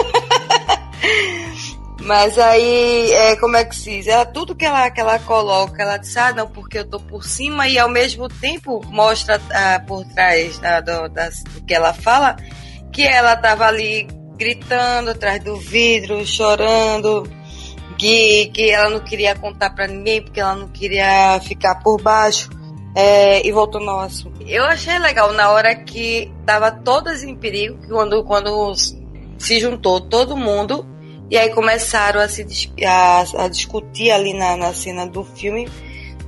[2.03, 4.07] Mas aí, é, como é que se diz?
[4.07, 7.23] Ela, tudo que ela, que ela coloca, ela diz, ah, não, porque eu tô por
[7.25, 12.37] cima, e ao mesmo tempo mostra ah, por trás da, do, do que ela fala
[12.93, 17.31] que ela tava ali gritando atrás do vidro, chorando,
[18.01, 22.49] que, que ela não queria contar para ninguém, porque ela não queria ficar por baixo.
[22.93, 24.43] É, e voltou ao assunto.
[24.49, 28.75] Eu achei legal na hora que tava todas em perigo, quando, quando
[29.39, 30.85] se juntou todo mundo,
[31.31, 32.45] e aí começaram a se
[32.85, 35.69] a, a discutir ali na, na cena do filme,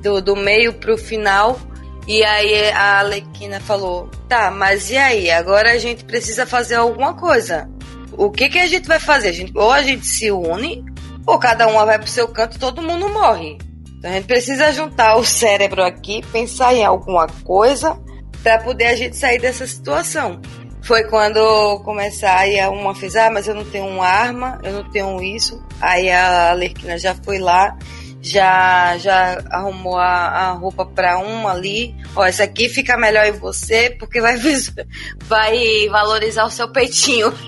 [0.00, 1.58] do, do meio pro final.
[2.06, 5.30] E aí a Alequina falou: tá, mas e aí?
[5.30, 7.68] Agora a gente precisa fazer alguma coisa.
[8.12, 9.30] O que, que a gente vai fazer?
[9.30, 10.84] A gente, ou a gente se une,
[11.26, 13.58] ou cada uma vai pro seu canto e todo mundo morre.
[13.98, 17.96] Então a gente precisa juntar o cérebro aqui, pensar em alguma coisa
[18.42, 20.40] para poder a gente sair dessa situação.
[20.82, 24.90] Foi quando começar, aí uma fez, ah, mas eu não tenho uma arma, eu não
[24.90, 25.64] tenho isso.
[25.80, 27.78] Aí a Lerquina já foi lá,
[28.20, 31.94] já já arrumou a, a roupa para uma ali.
[32.16, 34.36] Ó, essa aqui fica melhor em você porque vai,
[35.26, 37.32] vai valorizar o seu peitinho.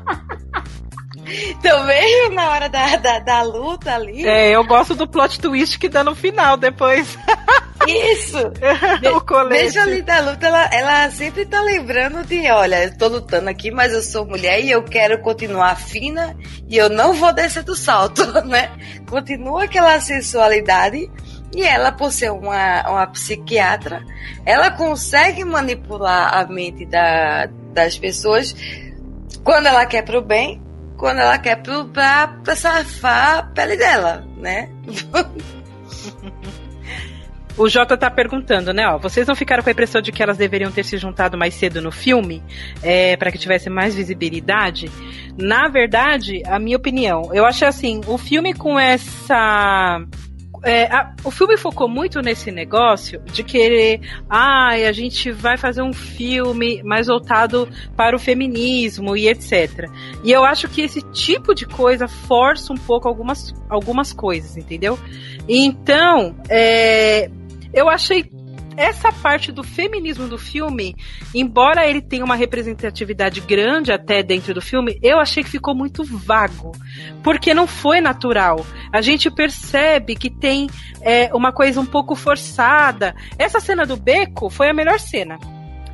[1.63, 4.27] Também na hora da, da, da, luta ali.
[4.27, 7.19] É, eu gosto do plot twist que dá no final depois.
[7.87, 8.39] Isso!
[9.15, 9.63] o colete.
[9.63, 13.71] Deixa ali da luta, ela, ela sempre tá lembrando de, olha, eu tô lutando aqui,
[13.71, 16.37] mas eu sou mulher e eu quero continuar fina
[16.69, 18.71] e eu não vou descer do salto, né?
[19.09, 21.09] Continua aquela sensualidade
[21.55, 24.03] e ela, por ser uma, uma psiquiatra,
[24.45, 28.55] ela consegue manipular a mente da, das pessoas
[29.45, 30.61] quando ela quer pro bem
[30.97, 34.69] quando ela quer pro, pra, pra safar a pele dela, né?
[37.59, 38.87] O Jota tá perguntando, né?
[38.87, 41.55] Ó, vocês não ficaram com a impressão de que elas deveriam ter se juntado mais
[41.55, 42.43] cedo no filme
[42.83, 44.91] é, para que tivesse mais visibilidade?
[45.39, 50.05] Na verdade, a minha opinião, eu achei assim, o filme com essa
[50.63, 55.57] é, a, o filme focou muito nesse negócio de querer, ai, ah, a gente vai
[55.57, 59.89] fazer um filme mais voltado para o feminismo e etc.
[60.25, 64.99] E eu acho que esse tipo de coisa força um pouco algumas, algumas coisas, entendeu?
[65.49, 67.31] Então, é,
[67.73, 68.25] eu achei
[68.77, 70.95] essa parte do feminismo do filme,
[71.35, 76.05] embora ele tenha uma representatividade grande até dentro do filme, eu achei que ficou muito
[76.05, 76.73] vago.
[77.23, 78.65] Porque não foi natural.
[78.93, 80.69] A gente percebe que tem
[81.01, 83.15] é, uma coisa um pouco forçada.
[83.39, 85.39] Essa cena do beco foi a melhor cena.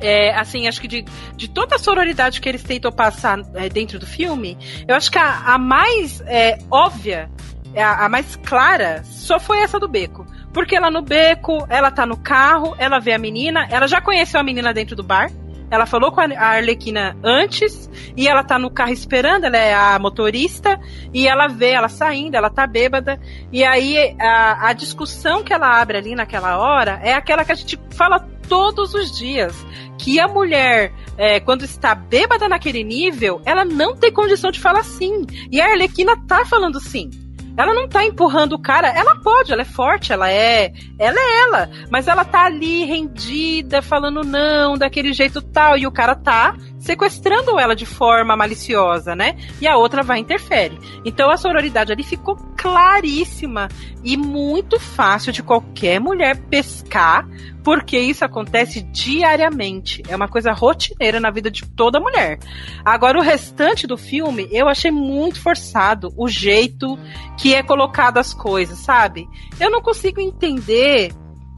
[0.01, 1.05] É, assim, acho que de,
[1.35, 5.17] de toda a sororidade que eles tentam passar é, dentro do filme, eu acho que
[5.17, 7.31] a, a mais é, óbvia,
[7.73, 10.25] a, a mais clara, só foi essa do beco.
[10.53, 14.39] Porque ela no beco, ela tá no carro, ela vê a menina, ela já conheceu
[14.39, 15.31] a menina dentro do bar.
[15.71, 19.97] Ela falou com a Arlequina antes e ela tá no carro esperando, ela é a
[19.97, 20.79] motorista
[21.11, 23.19] e ela vê ela saindo, ela tá bêbada.
[23.51, 27.55] E aí a, a discussão que ela abre ali naquela hora é aquela que a
[27.55, 29.55] gente fala todos os dias.
[29.97, 34.83] Que a mulher, é, quando está bêbada naquele nível, ela não tem condição de falar
[34.83, 35.25] sim.
[35.51, 37.09] E a Arlequina tá falando sim.
[37.55, 40.73] Ela não tá empurrando o cara, ela pode, ela é forte, ela é.
[40.97, 41.69] Ela é ela.
[41.89, 45.77] Mas ela tá ali rendida, falando não, daquele jeito tal.
[45.77, 49.37] E o cara tá sequestrando ela de forma maliciosa, né?
[49.61, 50.77] E a outra vai interfere.
[51.05, 53.69] Então a sororidade ali ficou claríssima
[54.03, 57.25] e muito fácil de qualquer mulher pescar,
[57.63, 60.03] porque isso acontece diariamente.
[60.09, 62.37] É uma coisa rotineira na vida de toda mulher.
[62.83, 66.99] Agora, o restante do filme, eu achei muito forçado o jeito
[67.37, 69.25] que é colocado as coisas, sabe?
[69.57, 71.13] Eu não consigo entender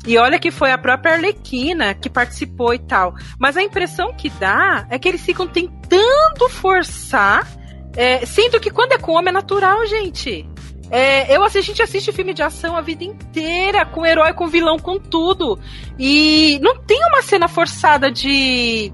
[0.05, 3.15] e olha que foi a própria Arlequina que participou e tal.
[3.39, 7.47] Mas a impressão que dá é que eles ficam tentando forçar,
[7.95, 10.47] é, sendo que quando é com homem é natural, gente.
[10.91, 14.77] É, eu, a gente assiste filme de ação a vida inteira, com herói, com vilão,
[14.77, 15.59] com tudo.
[15.97, 18.93] E não tem uma cena forçada de.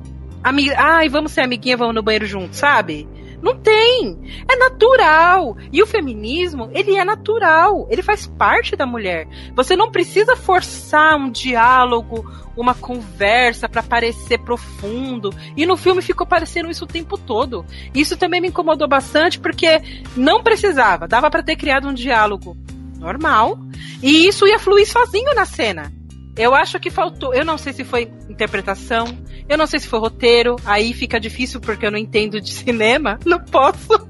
[0.78, 3.08] Ai, vamos ser amiguinha, vamos no banheiro junto, sabe?
[3.42, 4.20] Não tem.
[4.50, 5.58] É natural.
[5.72, 7.88] E o feminismo, ele é natural.
[7.90, 9.28] Ele faz parte da mulher.
[9.56, 12.26] Você não precisa forçar um diálogo,
[12.56, 15.34] uma conversa para parecer profundo.
[15.58, 17.66] E no filme ficou parecendo isso o tempo todo.
[17.94, 19.82] Isso também me incomodou bastante porque
[20.16, 21.08] não precisava.
[21.08, 22.56] Dava para ter criado um diálogo
[23.00, 23.58] normal.
[24.02, 25.92] E isso ia fluir sozinho na cena.
[26.38, 27.34] Eu acho que faltou.
[27.34, 29.06] Eu não sei se foi interpretação,
[29.48, 30.56] eu não sei se foi roteiro.
[30.66, 33.20] Aí fica difícil porque eu não entendo de cinema.
[33.26, 34.10] Não posso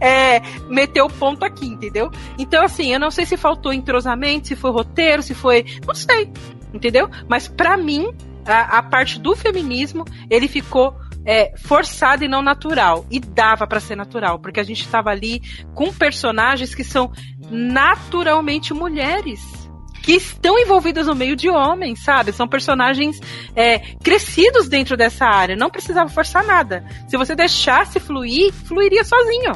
[0.00, 2.10] é, meter o ponto aqui, entendeu?
[2.38, 5.64] Então, assim, eu não sei se faltou entrosamento, se foi roteiro, se foi.
[5.86, 6.30] Não sei,
[6.72, 7.08] entendeu?
[7.28, 8.12] Mas para mim,
[8.44, 10.94] a, a, parte do feminismo, ele ficou.
[11.28, 13.04] É, forçado e não natural.
[13.10, 15.42] E dava para ser natural, porque a gente estava ali
[15.74, 17.10] com personagens que são
[17.50, 19.65] naturalmente mulheres
[20.06, 22.32] que estão envolvidas no meio de homens, sabe?
[22.32, 23.18] São personagens
[23.56, 25.56] é, crescidos dentro dessa área.
[25.56, 26.86] Não precisava forçar nada.
[27.08, 29.52] Se você deixasse fluir, fluiria sozinho.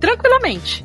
[0.00, 0.84] Tranquilamente.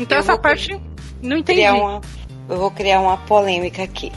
[0.00, 0.76] Então eu essa parte
[1.22, 1.62] não entendi.
[1.62, 2.00] Uma,
[2.48, 4.10] eu vou criar uma polêmica aqui.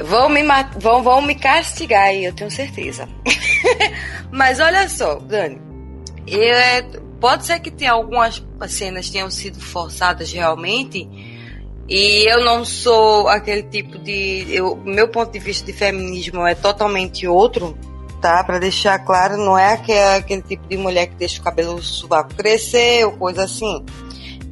[0.00, 0.42] Vão me,
[0.76, 3.08] vão, vão me castigar aí, eu tenho certeza.
[4.32, 5.60] Mas olha só, Dani.
[6.26, 6.82] Eu, é,
[7.20, 11.08] pode ser que tenha algumas cenas tenham sido forçadas realmente,
[11.88, 14.46] e eu não sou aquele tipo de.
[14.48, 17.76] Eu, meu ponto de vista de feminismo é totalmente outro,
[18.20, 18.42] tá?
[18.44, 23.04] Para deixar claro, não é aquele, tipo de mulher que deixa o cabelo sovaco crescer
[23.04, 23.84] ou coisa assim.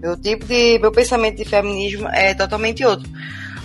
[0.02, 0.78] Meu tipo de.
[0.78, 3.08] Meu pensamento de feminismo é totalmente outro.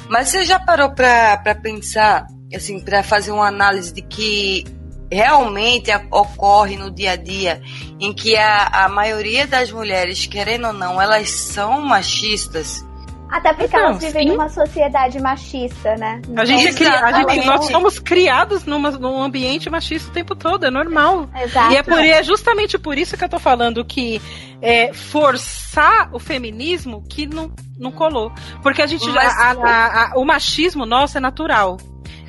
[0.07, 4.63] Mas você já parou pra pensar, assim, pra fazer uma análise de que
[5.11, 7.61] realmente ocorre no dia a dia,
[7.99, 12.85] em que a, a maioria das mulheres, querendo ou não, elas são machistas,
[13.29, 14.29] até porque então, elas vivem sim.
[14.33, 16.21] numa sociedade machista, né?
[16.35, 16.87] a gente, é cri...
[16.87, 21.29] a gente nós somos criados numa, num ambiente machista o tempo todo, é normal.
[21.35, 21.73] Exato.
[21.73, 24.21] E é, por, é justamente por isso que eu tô falando que
[24.61, 28.31] é, forçar o feminismo que não, não colou.
[28.61, 31.77] Porque a gente Mas, a, a, a, o machismo nosso é natural.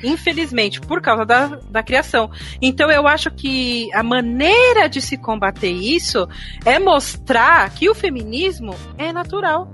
[0.03, 2.29] Infelizmente, por causa da, da criação.
[2.61, 6.27] Então eu acho que a maneira de se combater isso
[6.65, 9.73] é mostrar que o feminismo é natural.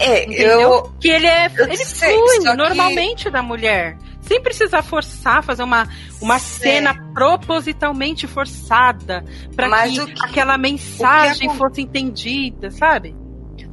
[0.00, 0.60] É, Entendeu?
[0.60, 0.92] eu.
[0.98, 1.52] Que ele é.
[1.58, 3.30] Ele sei, flui normalmente que...
[3.30, 3.98] da mulher.
[4.22, 5.88] Sem precisar forçar, fazer uma,
[6.20, 9.24] uma cena propositalmente forçada
[9.56, 13.14] para que, que, aquela mensagem que fosse entendida, sabe?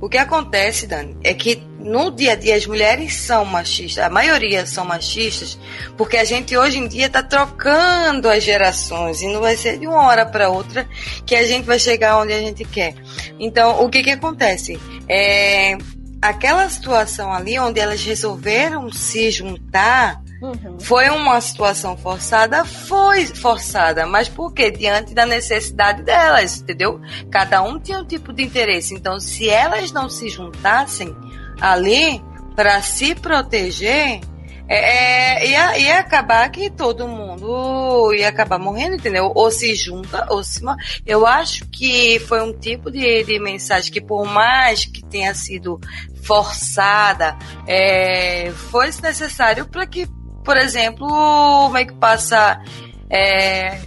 [0.02, 4.10] O que acontece, Dani, é que no dia a dia as mulheres são machistas, a
[4.10, 5.58] maioria são machistas,
[5.96, 9.88] porque a gente hoje em dia está trocando as gerações e não vai ser de
[9.88, 10.88] uma hora para outra
[11.26, 12.94] que a gente vai chegar onde a gente quer.
[13.40, 14.80] Então, o que que acontece?
[15.08, 15.78] É,
[16.22, 20.80] aquela situação ali onde elas resolveram se juntar uhum.
[20.80, 22.66] foi uma situação forçada?
[22.66, 24.72] Foi forçada, mas por quê?
[24.72, 27.00] Diante da necessidade delas, entendeu?
[27.32, 28.94] Cada um tinha um tipo de interesse.
[28.94, 31.16] Então, se elas não se juntassem
[31.60, 32.22] ali
[32.56, 34.22] para se proteger,
[34.70, 39.32] é, é, ia, ia acabar que todo mundo ia acabar morrendo, entendeu?
[39.34, 40.62] Ou se junta, ou se.
[41.06, 45.80] Eu acho que foi um tipo de, de mensagem que, por mais que tenha sido
[46.24, 50.06] forçada, é, foi necessário para que,
[50.44, 52.62] por exemplo, como é que passa.
[53.10, 53.80] É,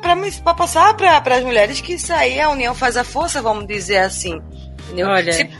[0.00, 3.98] para passar para as mulheres que isso aí a união faz a força, vamos dizer
[3.98, 4.40] assim.
[4.84, 5.08] Entendeu?
[5.08, 5.32] Olha.
[5.32, 5.50] Se,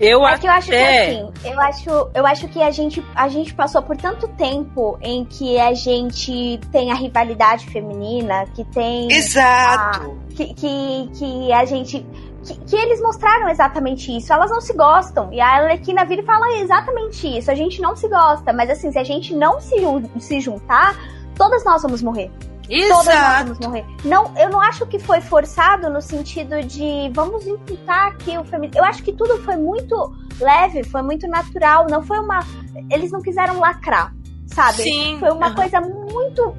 [0.00, 0.38] eu é até...
[0.38, 3.82] que eu acho que assim, eu acho, eu acho que a gente, a gente passou
[3.82, 9.10] por tanto tempo em que a gente tem a rivalidade feminina, que tem.
[9.10, 10.18] Exato!
[10.30, 12.06] A, que, que, que a gente.
[12.44, 14.32] Que, que, eles mostraram exatamente isso.
[14.32, 15.32] Elas não se gostam.
[15.32, 17.50] E a Arlequina vira e fala exatamente isso.
[17.50, 18.52] A gente não se gosta.
[18.52, 19.74] Mas assim, se a gente não se,
[20.20, 20.96] se juntar,
[21.34, 22.30] todas nós vamos morrer.
[22.68, 23.04] Exato.
[23.04, 23.86] Todas nós vamos morrer.
[24.04, 28.80] Não, eu não acho que foi forçado no sentido de vamos imputar aqui o feminismo.
[28.80, 31.86] Eu acho que tudo foi muito leve, foi muito natural.
[31.88, 32.40] Não foi uma.
[32.90, 34.12] Eles não quiseram lacrar,
[34.46, 34.82] sabe?
[34.82, 35.16] Sim.
[35.18, 35.54] Foi uma uhum.
[35.54, 36.56] coisa muito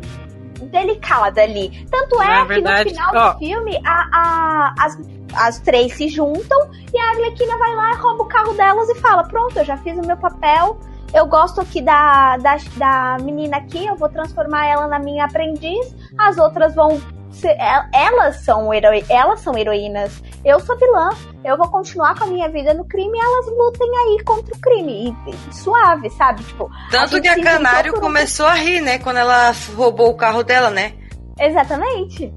[0.65, 1.85] delicada ali.
[1.89, 3.33] Tanto é, que no final oh.
[3.33, 4.97] do filme a, a, as,
[5.35, 9.23] as três se juntam e a Arlequina vai lá rouba o carro delas e fala:
[9.23, 10.79] Pronto, eu já fiz o meu papel
[11.13, 15.95] eu gosto aqui da, da, da menina aqui, eu vou transformar ela na minha aprendiz,
[16.17, 17.01] as outras vão
[17.31, 20.21] ser, é, elas são heroi, elas são heroínas.
[20.43, 21.09] Eu sou vilã.
[21.43, 24.59] Eu vou continuar com a minha vida no crime e elas lutem aí contra o
[24.59, 25.15] crime.
[25.27, 26.43] E, e suave, sabe?
[26.43, 28.99] Tipo, Tanto a que a Canário começou a rir, né?
[28.99, 30.93] Quando ela roubou o carro dela, né?
[31.39, 32.33] Exatamente.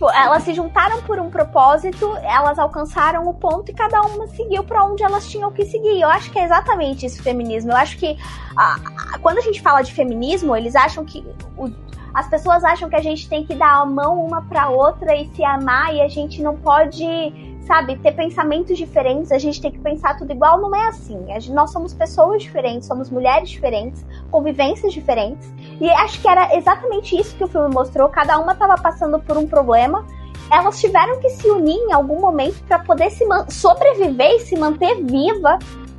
[0.00, 4.64] Tipo, elas se juntaram por um propósito, elas alcançaram o ponto e cada uma seguiu
[4.64, 6.00] para onde elas tinham que seguir.
[6.00, 7.70] Eu acho que é exatamente isso, feminismo.
[7.70, 8.16] Eu acho que
[8.56, 8.76] a,
[9.12, 11.22] a, quando a gente fala de feminismo, eles acham que.
[11.54, 11.70] O,
[12.14, 15.28] as pessoas acham que a gente tem que dar a mão uma para outra e
[15.34, 19.78] se amar e a gente não pode sabe, ter pensamentos diferentes, a gente tem que
[19.78, 21.18] pensar tudo igual, não é assim.
[21.52, 25.52] Nós somos pessoas diferentes, somos mulheres diferentes, convivências diferentes.
[25.80, 28.08] E acho que era exatamente isso que o filme mostrou.
[28.08, 30.04] Cada uma estava passando por um problema.
[30.50, 35.02] Elas tiveram que se unir em algum momento para poder se sobreviver e se manter
[35.04, 35.58] viva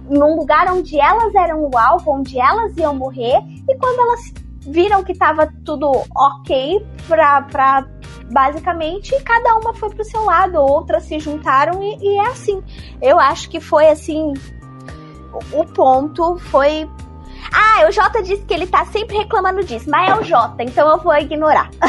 [0.09, 3.39] num lugar onde elas eram o alvo, onde elas iam morrer.
[3.69, 7.85] E quando elas viram que estava tudo ok pra, pra
[8.31, 12.63] basicamente cada uma foi pro seu lado, outras se juntaram e, e é assim.
[13.01, 14.33] Eu acho que foi assim.
[15.53, 16.87] O, o ponto foi
[17.51, 20.89] ah, o Jota disse que ele tá sempre reclamando disso, mas é o Jota, então
[20.89, 21.69] eu vou ignorar.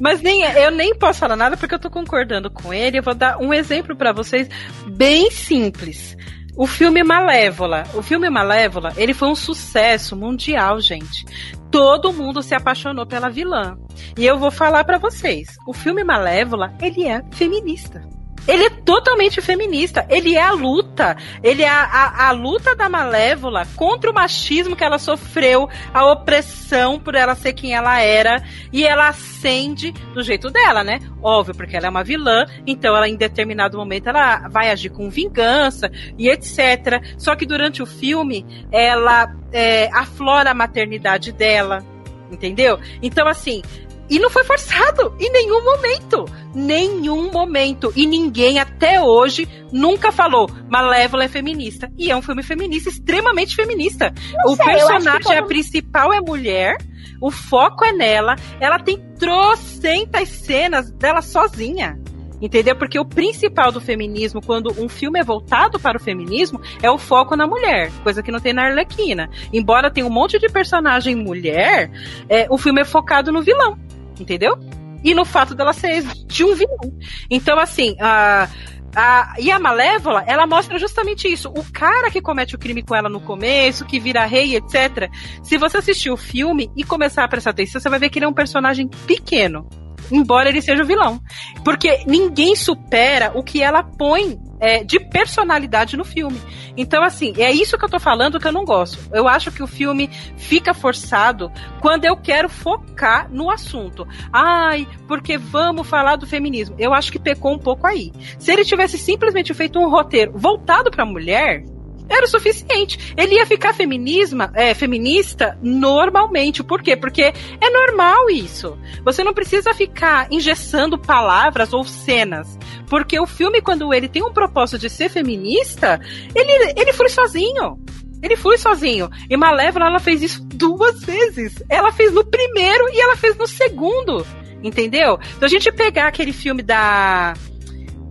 [0.00, 2.98] Mas nem eu nem posso falar nada porque eu tô concordando com ele.
[2.98, 4.48] Eu vou dar um exemplo para vocês
[4.86, 6.16] bem simples.
[6.58, 7.84] O filme Malévola.
[7.94, 11.24] O filme Malévola, ele foi um sucesso mundial, gente.
[11.70, 13.76] Todo mundo se apaixonou pela vilã.
[14.18, 18.02] E eu vou falar para vocês, o filme Malévola, ele é feminista.
[18.46, 20.06] Ele é totalmente feminista.
[20.08, 21.16] Ele é a luta.
[21.42, 26.10] Ele é a, a, a, luta da Malévola contra o machismo que ela sofreu, a
[26.10, 28.42] opressão por ela ser quem ela era.
[28.72, 31.00] E ela acende do jeito dela, né?
[31.22, 35.10] Óbvio, porque ela é uma vilã, então ela em determinado momento ela vai agir com
[35.10, 37.02] vingança e etc.
[37.16, 41.84] Só que durante o filme ela é, aflora a maternidade dela,
[42.30, 42.78] entendeu?
[43.02, 43.62] Então, assim,
[44.08, 46.24] E não foi forçado em nenhum momento.
[46.54, 47.92] Nenhum momento.
[47.94, 51.90] E ninguém até hoje nunca falou Malévola é feminista.
[51.96, 54.12] E é um filme feminista, extremamente feminista.
[54.44, 55.46] Não o sei, personagem todo...
[55.46, 56.76] principal é mulher,
[57.20, 61.98] o foco é nela, ela tem trocentas cenas dela sozinha.
[62.40, 62.76] Entendeu?
[62.76, 66.96] Porque o principal do feminismo, quando um filme é voltado para o feminismo, é o
[66.96, 69.28] foco na mulher, coisa que não tem na Arlequina.
[69.52, 71.90] Embora tenha um monte de personagem mulher,
[72.28, 73.76] é, o filme é focado no vilão,
[74.20, 74.58] entendeu?
[75.02, 76.98] E no fato dela ser de um vilão.
[77.30, 78.48] Então, assim, a.
[78.96, 81.50] A, e a Malévola, ela mostra justamente isso.
[81.50, 85.10] O cara que comete o crime com ela no começo, que vira rei, etc.
[85.42, 88.24] Se você assistir o filme e começar a prestar atenção, você vai ver que ele
[88.24, 89.68] é um personagem pequeno
[90.10, 91.20] embora ele seja o vilão.
[91.64, 96.40] Porque ninguém supera o que ela põe é, de personalidade no filme.
[96.76, 98.98] Então, assim, é isso que eu tô falando que eu não gosto.
[99.12, 101.50] Eu acho que o filme fica forçado
[101.80, 104.06] quando eu quero focar no assunto.
[104.32, 106.76] Ai, porque vamos falar do feminismo.
[106.78, 108.12] Eu acho que pecou um pouco aí.
[108.38, 111.64] Se ele tivesse simplesmente feito um roteiro voltado pra mulher,
[112.08, 113.14] era o suficiente.
[113.16, 116.62] Ele ia ficar feminisma, é, feminista normalmente.
[116.62, 116.96] Por quê?
[116.96, 118.78] Porque é normal isso.
[119.04, 122.58] Você não precisa ficar engessando palavras ou cenas.
[122.88, 126.00] Porque o filme, quando ele tem um propósito de ser feminista,
[126.34, 127.78] ele, ele flui sozinho.
[128.22, 129.08] Ele flui sozinho.
[129.30, 131.62] E Malévola, ela fez isso duas vezes.
[131.68, 134.26] Ela fez no primeiro e ela fez no segundo.
[134.62, 135.18] Entendeu?
[135.36, 137.34] Então a gente pegar aquele filme da.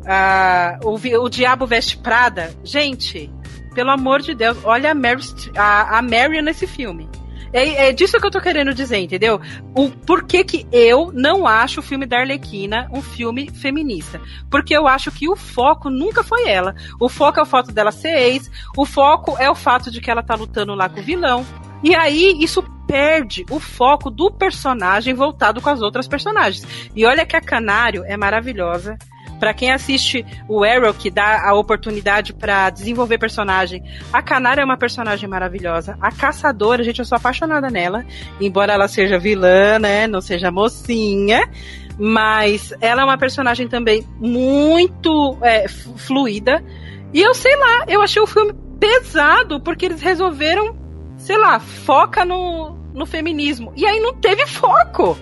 [0.08, 2.56] Uh, o, o Diabo Veste Prada.
[2.64, 3.30] Gente,
[3.78, 5.22] pelo amor de Deus, olha a Mary,
[5.56, 7.08] a, a Mary nesse filme.
[7.54, 9.40] É, é, disso que eu tô querendo dizer, entendeu?
[9.76, 14.20] O porquê que eu não acho o filme da Arlequina um filme feminista.
[14.50, 16.74] Porque eu acho que o foco nunca foi ela.
[17.00, 20.10] O foco é o fato dela ser ex, o foco é o fato de que
[20.10, 21.46] ela tá lutando lá com o vilão.
[21.84, 26.66] E aí, isso perde o foco do personagem voltado com as outras personagens.
[26.96, 28.98] E olha que a Canário é maravilhosa.
[29.40, 34.66] Para quem assiste o Arrow, que dá a oportunidade para desenvolver personagem, a Canária é
[34.66, 35.98] uma personagem maravilhosa.
[36.02, 38.06] A Caçadora, gente, eu sou apaixonada nela.
[38.42, 40.08] Embora ela seja vilã, né?
[40.08, 41.48] Não seja mocinha.
[42.00, 46.64] Mas ela é uma personagem também muito é, fluida.
[47.14, 50.76] E eu sei lá, eu achei o filme pesado, porque eles resolveram,
[51.18, 53.72] sei lá, foca no, no feminismo.
[53.76, 55.18] E aí não teve foco.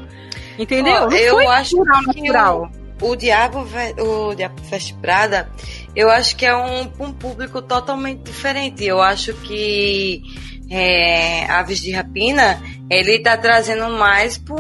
[0.58, 1.08] Entendeu?
[1.10, 2.72] Oh, eu acho natural, natural.
[2.74, 3.68] Eu o Diabo,
[4.00, 5.50] o Diabo Veste Prada,
[5.96, 8.84] eu acho que é um, um público totalmente diferente.
[8.84, 10.22] Eu acho que
[10.70, 14.56] é, Aves de Rapina, ele tá trazendo mais para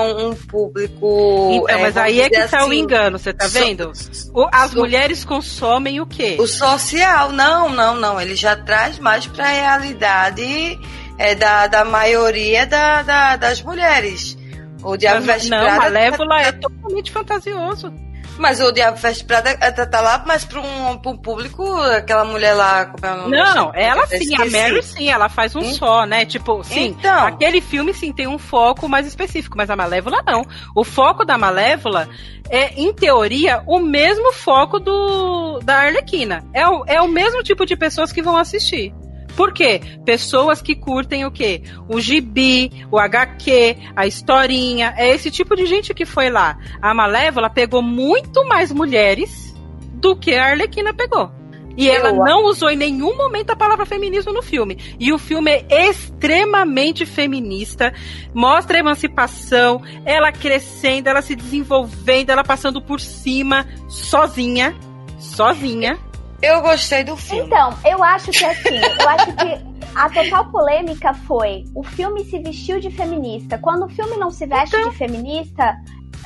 [0.00, 1.50] um, um, público.
[1.52, 3.92] Então, é, mas aí é que assim, tá o assim, engano, você tá vendo?
[3.94, 6.36] So, As so, mulheres consomem o quê?
[6.38, 8.20] O social, não, não, não.
[8.20, 10.78] Ele já traz mais para a realidade
[11.18, 14.36] é, da, da maioria da, da, das mulheres.
[14.84, 15.80] O Diabo mas, Veste não, Prada.
[15.80, 17.92] Malévola tá, é totalmente fantasioso.
[18.36, 22.24] Mas o Diabo Veste Prada tá, tá lá, mas para um, pra um público, aquela
[22.24, 22.86] mulher lá.
[22.86, 25.72] Como é não, ela sim, a Mary sim, ela faz um hum?
[25.72, 26.24] só, né?
[26.24, 27.26] Tipo, sim, então.
[27.26, 30.44] aquele filme sim tem um foco mais específico, mas a Malévola não.
[30.74, 32.08] O foco da Malévola
[32.50, 36.44] é, em teoria, o mesmo foco do da Arlequina.
[36.52, 38.92] É o, é o mesmo tipo de pessoas que vão assistir.
[39.36, 39.80] Por quê?
[40.04, 41.62] Pessoas que curtem o quê?
[41.88, 44.94] O gibi, o HQ, a historinha.
[44.96, 46.58] É esse tipo de gente que foi lá.
[46.80, 49.54] A Malévola pegou muito mais mulheres
[49.94, 51.30] do que a Arlequina pegou.
[51.76, 54.78] E ela não usou em nenhum momento a palavra feminismo no filme.
[54.98, 57.92] E o filme é extremamente feminista,
[58.32, 64.74] mostra a emancipação, ela crescendo, ela se desenvolvendo, ela passando por cima, sozinha.
[65.18, 65.98] Sozinha.
[66.44, 67.46] Eu gostei do filme.
[67.46, 72.38] Então, eu acho que assim, eu acho que a total polêmica foi o filme se
[72.38, 73.56] vestiu de feminista.
[73.56, 74.90] Quando o filme não se veste então...
[74.90, 75.74] de feminista.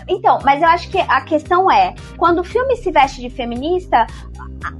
[0.08, 4.06] Então, mas eu acho que a questão é, quando o filme se veste de feminista,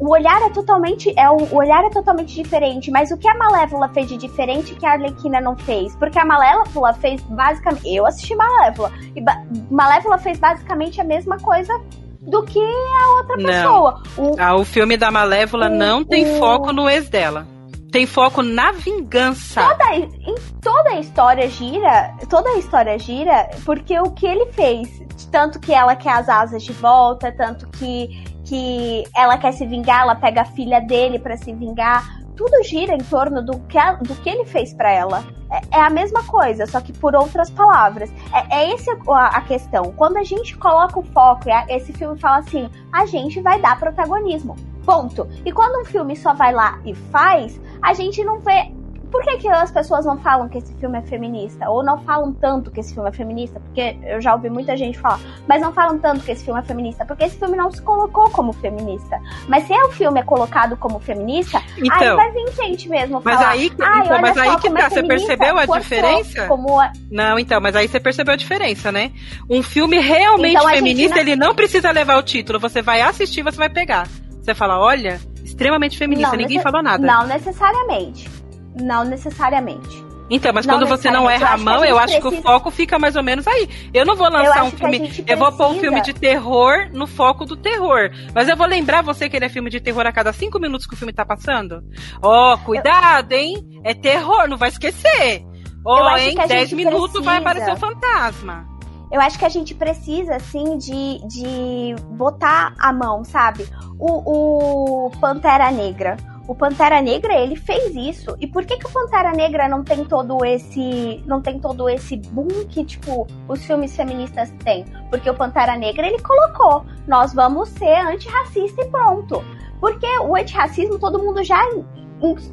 [0.00, 3.88] o olhar é totalmente é o, olhar é totalmente diferente, mas o que a Malévola
[3.90, 5.94] fez de diferente que a Arlequina não fez?
[5.96, 11.36] Porque a Malévola fez basicamente, eu assisti Malévola e ba Malévola fez basicamente a mesma
[11.38, 11.72] coisa
[12.20, 13.44] do que a outra não.
[13.44, 14.02] pessoa.
[14.16, 16.38] O, ah, o filme da Malévola o, não tem o...
[16.38, 17.46] foco no ex dela.
[17.90, 19.62] Tem foco na vingança.
[19.62, 25.02] Toda, em toda a história gira, toda a história gira porque o que ele fez,
[25.30, 30.02] tanto que ela quer as asas de volta, tanto que que ela quer se vingar,
[30.02, 33.94] ela pega a filha dele para se vingar tudo gira em torno do que, a,
[33.94, 35.24] do que ele fez para ela.
[35.50, 38.10] É, é, a mesma coisa, só que por outras palavras.
[38.32, 39.92] É, é essa a, a, questão.
[39.96, 44.54] Quando a gente coloca o foco, esse filme fala assim: a gente vai dar protagonismo.
[44.86, 45.28] Ponto.
[45.44, 48.72] E quando um filme só vai lá e faz, a gente não vê
[49.10, 51.68] por que, que as pessoas não falam que esse filme é feminista?
[51.68, 53.60] Ou não falam tanto que esse filme é feminista?
[53.60, 56.62] Porque eu já ouvi muita gente falar, mas não falam tanto que esse filme é
[56.62, 59.18] feminista, porque esse filme não se colocou como feminista.
[59.48, 63.36] Mas se o filme é colocado como feminista, então, aí vai vir gente mesmo mas
[63.36, 63.50] falar.
[63.50, 66.46] Aí, então, mas aí que tá, é você percebeu a diferença?
[66.46, 66.78] Como...
[67.10, 69.12] Não, então, mas aí você percebeu a diferença, né?
[69.48, 71.22] Um filme realmente então, feminista, não...
[71.22, 74.06] ele não precisa levar o título, você vai assistir, você vai pegar.
[74.42, 77.06] Você fala, olha, extremamente feminista, não, ninguém falou nada.
[77.06, 78.37] Não necessariamente.
[78.74, 80.08] Não necessariamente.
[80.30, 82.30] Então, mas não quando você não erra a mão, eu acho precisa...
[82.30, 83.68] que o foco fica mais ou menos aí.
[83.94, 85.24] Eu não vou lançar um filme.
[85.26, 88.10] Eu vou pôr um filme de terror no foco do terror.
[88.34, 90.86] Mas eu vou lembrar você que ele é filme de terror a cada cinco minutos
[90.86, 91.82] que o filme tá passando.
[92.22, 93.38] Ó, oh, cuidado, eu...
[93.38, 93.80] hein?
[93.82, 95.44] É terror, não vai esquecer.
[95.84, 97.24] Ó, oh, em dez minutos precisa...
[97.24, 98.68] vai aparecer o um fantasma.
[99.10, 103.66] Eu acho que a gente precisa, assim, de, de botar a mão, sabe?
[103.98, 108.34] O, o Pantera Negra o Pantera Negra, ele fez isso.
[108.40, 112.16] E por que que o Pantera Negra não tem todo esse não tem todo esse
[112.16, 114.86] boom que tipo os filmes feministas têm?
[115.10, 119.44] Porque o Pantera Negra ele colocou, nós vamos ser antirracista e pronto.
[119.78, 121.62] Porque o antirracismo todo mundo já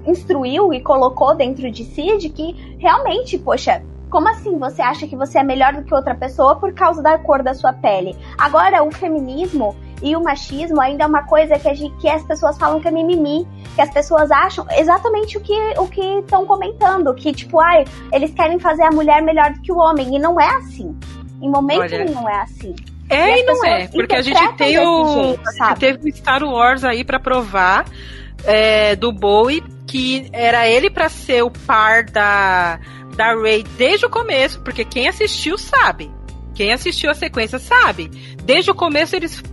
[0.05, 5.15] instruiu e colocou dentro de si de que realmente, poxa, como assim você acha que
[5.15, 8.15] você é melhor do que outra pessoa por causa da cor da sua pele?
[8.37, 12.57] Agora, o feminismo, e o machismo ainda é uma coisa que, gente, que as pessoas
[12.57, 17.13] falam que é mimimi, que as pessoas acham exatamente o que o que estão comentando,
[17.13, 20.39] que tipo, ai, eles querem fazer a mulher melhor do que o homem, e não
[20.39, 20.95] é assim.
[21.41, 22.75] Em momento Olha, não é assim.
[23.09, 26.15] É e, e não é, porque a gente tem o jeito, a gente teve o
[26.15, 27.85] Star Wars aí para provar
[28.43, 32.79] é, do Bowie que era ele para ser o par da
[33.15, 36.11] da Ray desde o começo, porque quem assistiu sabe.
[36.55, 38.09] Quem assistiu a sequência sabe.
[38.43, 39.43] Desde o começo eles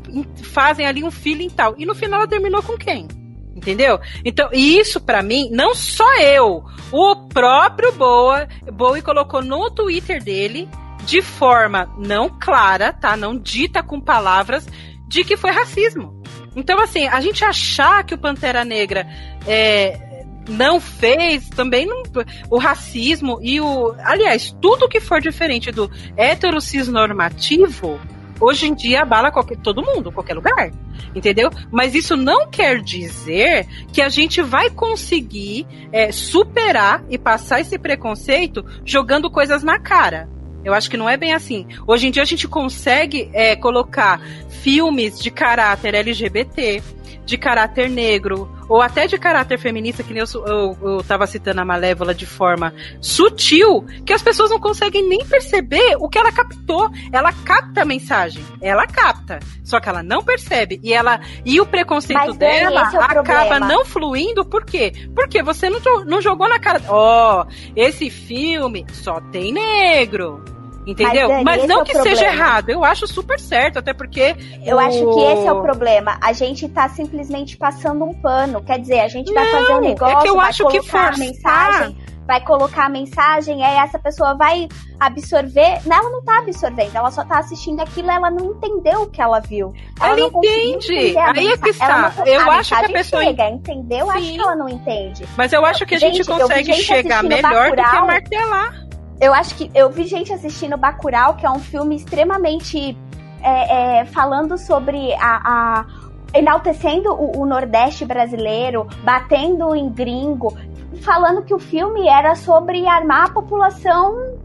[0.43, 1.75] fazem ali um feeling tal.
[1.77, 3.09] E no final ela terminou com quem?
[3.55, 4.01] Entendeu?
[4.25, 10.69] Então, isso para mim, não só eu, o próprio Boa, Bowie colocou no Twitter dele,
[11.05, 13.17] de forma não clara, tá?
[13.17, 14.67] Não dita com palavras,
[15.07, 16.23] de que foi racismo.
[16.57, 19.07] Então, assim, a gente achar que o Pantera Negra
[19.47, 20.12] é,
[20.49, 22.03] não fez também não,
[22.51, 23.95] o racismo e o.
[23.99, 28.01] Aliás, tudo que for diferente do heterocis normativo,
[28.41, 30.71] hoje em dia abala qualquer, todo mundo, qualquer lugar.
[31.15, 31.51] Entendeu?
[31.71, 37.79] Mas isso não quer dizer que a gente vai conseguir é, superar e passar esse
[37.79, 40.29] preconceito jogando coisas na cara.
[40.65, 41.67] Eu acho que não é bem assim.
[41.87, 46.83] Hoje em dia a gente consegue é, colocar filmes de caráter LGBT,
[47.25, 51.61] de caráter negro, ou até de caráter feminista, que nem eu, eu, eu tava citando
[51.61, 56.33] a Malévola de forma sutil, que as pessoas não conseguem nem perceber o que ela
[56.33, 56.91] captou.
[57.13, 60.81] Ela capta a mensagem, ela capta, só que ela não percebe.
[60.83, 63.61] E ela e o preconceito Mas, dela é acaba problema.
[63.61, 64.93] não fluindo, por quê?
[65.15, 66.81] Porque você não, não jogou na cara.
[66.89, 70.43] Ó, oh, esse filme só tem negro.
[70.87, 71.29] Entendeu?
[71.29, 72.17] Mas, Dani, Mas não é que problema.
[72.17, 74.35] seja errado, eu acho super certo, até porque.
[74.65, 74.81] Eu o...
[74.81, 76.19] acho que esse é o problema.
[76.21, 78.63] A gente tá simplesmente passando um pano.
[78.63, 80.81] Quer dizer, a gente vai não, fazer um negócio, é que eu vai acho colocar
[80.81, 81.15] que forçar...
[81.15, 84.69] a mensagem, vai colocar a mensagem, aí essa pessoa vai
[84.99, 85.81] absorver.
[85.87, 89.23] Não, ela não tá absorvendo, ela só tá assistindo aquilo, ela não entendeu o que
[89.23, 89.73] ela viu.
[90.01, 91.17] Ela, ela entende.
[91.17, 92.13] Aí é que está.
[92.17, 93.23] Não, eu acho que a pessoa.
[93.23, 94.07] Chega, entendeu?
[94.07, 94.19] Sim.
[94.19, 95.29] Acho que ela não entende.
[95.37, 98.92] Mas eu acho que a gente, gente consegue chegar melhor Bacurau, do que martelar
[99.23, 102.99] eu acho que eu vi gente assistindo Bacurau, que é um filme extremamente
[103.41, 105.87] é, é, falando sobre a, a
[106.35, 110.59] enaltecendo o, o, Nordeste brasileiro, batendo em gringo,
[111.03, 114.39] falando que o filme era sobre armar a população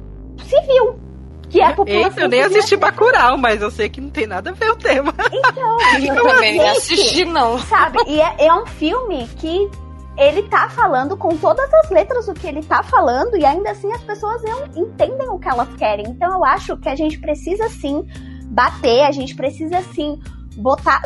[0.43, 0.99] civil.
[1.49, 4.27] Que é a população Eita, eu nem assisti Bacurau, mas eu sei que não tem
[4.27, 5.11] nada a ver o tema.
[5.31, 7.57] Então, eu também não assisti, não.
[7.59, 9.71] Sabe, e é, é um filme que
[10.17, 13.91] ele tá falando com todas as letras o que ele tá falando e ainda assim
[13.93, 16.07] as pessoas não entendem o que elas querem.
[16.07, 18.05] Então eu acho que a gente precisa sim
[18.45, 20.19] bater, a gente precisa sim
[20.55, 21.01] botar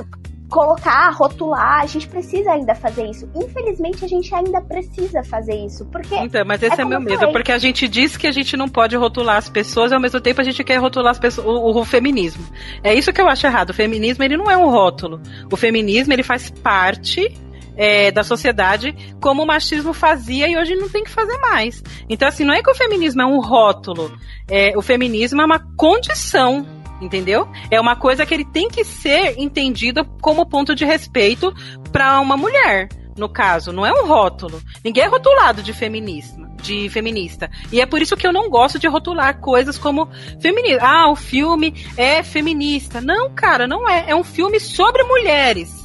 [0.52, 3.28] colocar, rotular, a gente precisa ainda fazer isso.
[3.34, 6.14] Infelizmente, a gente ainda precisa fazer isso, porque...
[6.14, 8.68] Então, mas esse é, é meu medo, porque a gente diz que a gente não
[8.68, 11.80] pode rotular as pessoas, e ao mesmo tempo a gente quer rotular as pessoas, o,
[11.80, 12.44] o, feminismo.
[12.84, 13.70] É isso que eu acho errado.
[13.70, 15.22] O feminismo, ele não é um rótulo.
[15.50, 17.34] O feminismo, ele faz parte
[17.82, 21.82] é, da sociedade como o machismo fazia e hoje não tem que fazer mais.
[22.08, 24.16] Então, assim, não é que o feminismo é um rótulo,
[24.48, 27.48] é, o feminismo é uma condição entendeu?
[27.72, 31.52] É uma coisa que ele tem que ser entendido como ponto de respeito
[31.92, 34.62] para uma mulher, no caso, não é um rótulo.
[34.86, 37.50] Ninguém é rotulado de feminismo, de feminista.
[37.72, 40.08] E é por isso que eu não gosto de rotular coisas como
[40.40, 40.86] feminista.
[40.86, 43.02] Ah, o filme é feminista.
[43.02, 44.06] Não, cara, não é.
[44.10, 45.81] É um filme sobre mulheres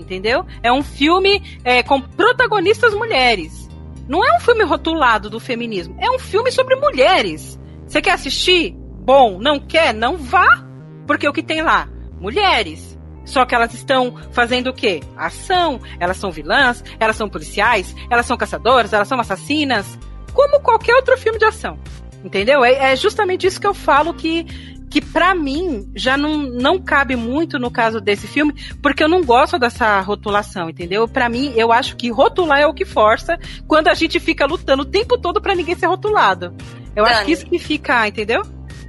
[0.00, 0.44] entendeu?
[0.62, 3.68] É um filme é, com protagonistas mulheres.
[4.08, 7.58] Não é um filme rotulado do feminismo, é um filme sobre mulheres.
[7.86, 8.74] Você quer assistir?
[8.76, 9.94] Bom, não quer?
[9.94, 10.64] Não vá.
[11.06, 11.88] Porque o que tem lá?
[12.20, 12.98] Mulheres.
[13.24, 15.00] Só que elas estão fazendo o quê?
[15.16, 15.80] Ação.
[15.98, 19.98] Elas são vilãs, elas são policiais, elas são caçadoras, elas são assassinas.
[20.32, 21.78] Como qualquer outro filme de ação.
[22.24, 22.64] Entendeu?
[22.64, 24.46] É, é justamente isso que eu falo que
[24.90, 28.52] que para mim já não, não cabe muito no caso desse filme,
[28.82, 31.06] porque eu não gosto dessa rotulação, entendeu?
[31.06, 33.38] Para mim, eu acho que rotular é o que força
[33.68, 36.54] quando a gente fica lutando o tempo todo para ninguém ser rotulado.
[36.96, 38.42] Eu Dani, acho que isso que fica, entendeu?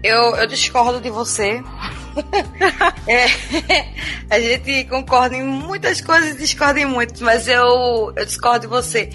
[0.03, 1.61] Eu, eu discordo de você.
[3.07, 3.25] é,
[4.29, 8.67] a gente concorda em muitas coisas e discorda em muitas, mas eu, eu discordo de
[8.67, 9.09] você.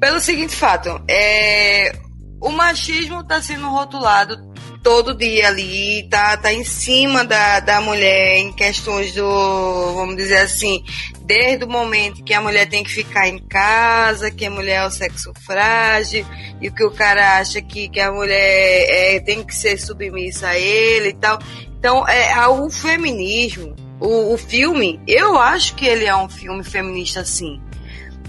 [0.00, 1.92] Pelo seguinte fato, é,
[2.40, 4.49] o machismo está sendo rotulado
[4.82, 10.38] todo dia ali, tá, tá em cima da, da mulher em questões do, vamos dizer
[10.38, 10.82] assim,
[11.22, 14.86] desde o momento que a mulher tem que ficar em casa, que a mulher é
[14.86, 16.24] o sexo frágil,
[16.60, 20.48] e o que o cara acha que, que a mulher é, tem que ser submissa
[20.48, 21.38] a ele e tal.
[21.78, 27.24] Então, é, o feminismo, o, o filme, eu acho que ele é um filme feminista
[27.24, 27.60] sim.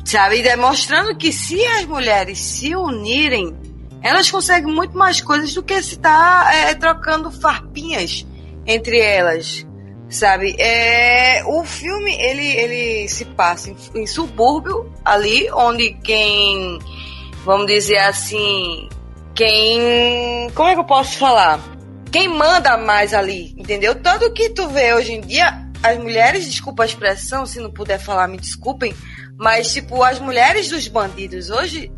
[0.03, 0.41] Sabe?
[0.41, 3.56] Demonstrando que se as mulheres se unirem
[4.02, 8.26] elas conseguem muito mais coisas do que se tá é, trocando farpinhas
[8.65, 9.65] entre elas,
[10.10, 10.56] sabe?
[10.60, 16.80] É, o filme ele, ele se passa em, em subúrbio ali, onde quem,
[17.44, 18.90] vamos dizer assim,
[19.36, 21.60] quem, como é que eu posso falar?
[22.11, 23.95] Quem manda mais ali, entendeu?
[23.95, 27.99] Tanto que tu vê hoje em dia as mulheres, desculpa a expressão, se não puder
[27.99, 28.94] falar, me desculpem,
[29.38, 31.91] mas tipo as mulheres dos bandidos hoje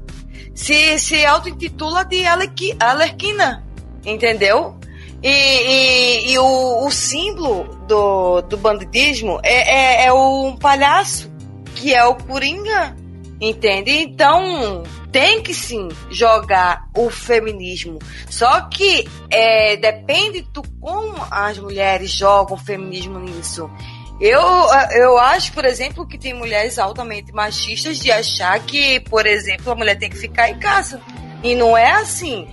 [0.53, 3.63] se, se auto-intitula de Alerquina,
[4.05, 4.75] entendeu?
[5.21, 10.13] E, e, e o, o, símbolo do, do banditismo é, é, é
[10.59, 11.31] palhaço,
[11.75, 12.95] que é o Coringa,
[13.39, 13.91] entende?
[13.91, 17.99] Então, tem que sim jogar o feminismo.
[18.29, 23.69] Só que é, depende do como as mulheres jogam o feminismo nisso.
[24.19, 24.41] Eu,
[24.91, 29.75] eu acho, por exemplo, que tem mulheres altamente machistas de achar que, por exemplo, a
[29.75, 31.01] mulher tem que ficar em casa.
[31.43, 32.47] E não é assim.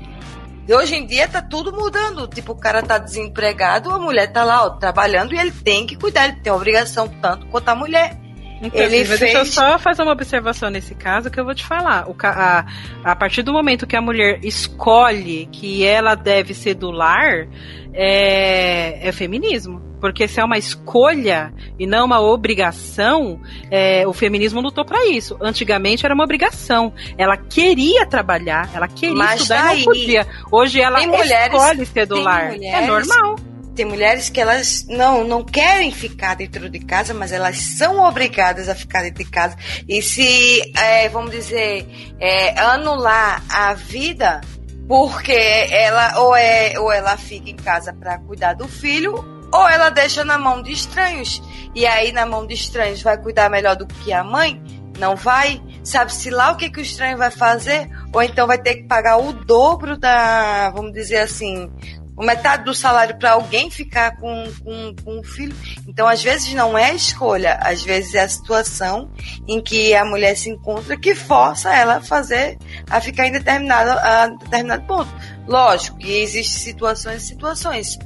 [0.66, 2.26] E hoje em dia tá tudo mudando.
[2.28, 5.96] Tipo, o cara tá desempregado, a mulher tá lá ó, trabalhando e ele tem que
[5.96, 8.19] cuidar, ele tem obrigação tanto quanto a mulher.
[8.62, 9.20] Inclusive, ele fez...
[9.20, 12.08] deixa eu só fazer uma observação nesse caso que eu vou te falar.
[12.08, 12.66] O, a,
[13.02, 17.48] a partir do momento que a mulher escolhe que ela deve ser do lar,
[17.92, 19.88] é, é feminismo.
[20.00, 25.36] Porque se é uma escolha e não uma obrigação, é, o feminismo lutou para isso.
[25.40, 26.92] Antigamente era uma obrigação.
[27.18, 30.26] Ela queria trabalhar, ela queria Mas estudar daí, e não podia.
[30.50, 32.54] Hoje ela escolhe ser do lar.
[32.54, 33.36] É normal
[33.80, 38.68] tem mulheres que elas não, não querem ficar dentro de casa, mas elas são obrigadas
[38.68, 39.56] a ficar dentro de casa.
[39.88, 41.86] E se, é, vamos dizer,
[42.20, 44.42] é, anular a vida,
[44.86, 49.14] porque ela ou, é, ou ela fica em casa para cuidar do filho,
[49.50, 51.42] ou ela deixa na mão de estranhos.
[51.74, 54.62] E aí, na mão de estranhos, vai cuidar melhor do que a mãe?
[54.98, 55.58] Não vai?
[55.82, 57.88] Sabe-se lá o que, que o estranho vai fazer?
[58.12, 61.72] Ou então vai ter que pagar o dobro da, vamos dizer assim,
[62.22, 65.54] metade do salário para alguém ficar com, com, com um filho.
[65.86, 69.10] Então, às vezes, não é a escolha, às vezes é a situação
[69.48, 73.90] em que a mulher se encontra que força ela a fazer, a ficar em determinado,
[73.90, 75.10] a determinado ponto.
[75.46, 77.98] Lógico que existem situações e situações,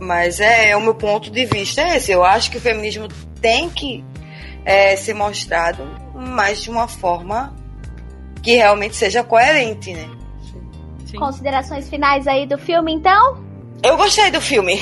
[0.00, 2.12] mas é, é, o meu ponto de vista é esse.
[2.12, 3.08] Eu acho que o feminismo
[3.40, 4.04] tem que
[4.64, 5.84] é, ser mostrado,
[6.14, 7.56] mas de uma forma
[8.42, 10.17] que realmente seja coerente, né?
[11.08, 11.18] Sim.
[11.18, 13.42] Considerações finais aí do filme, então?
[13.82, 14.78] Eu gostei do filme.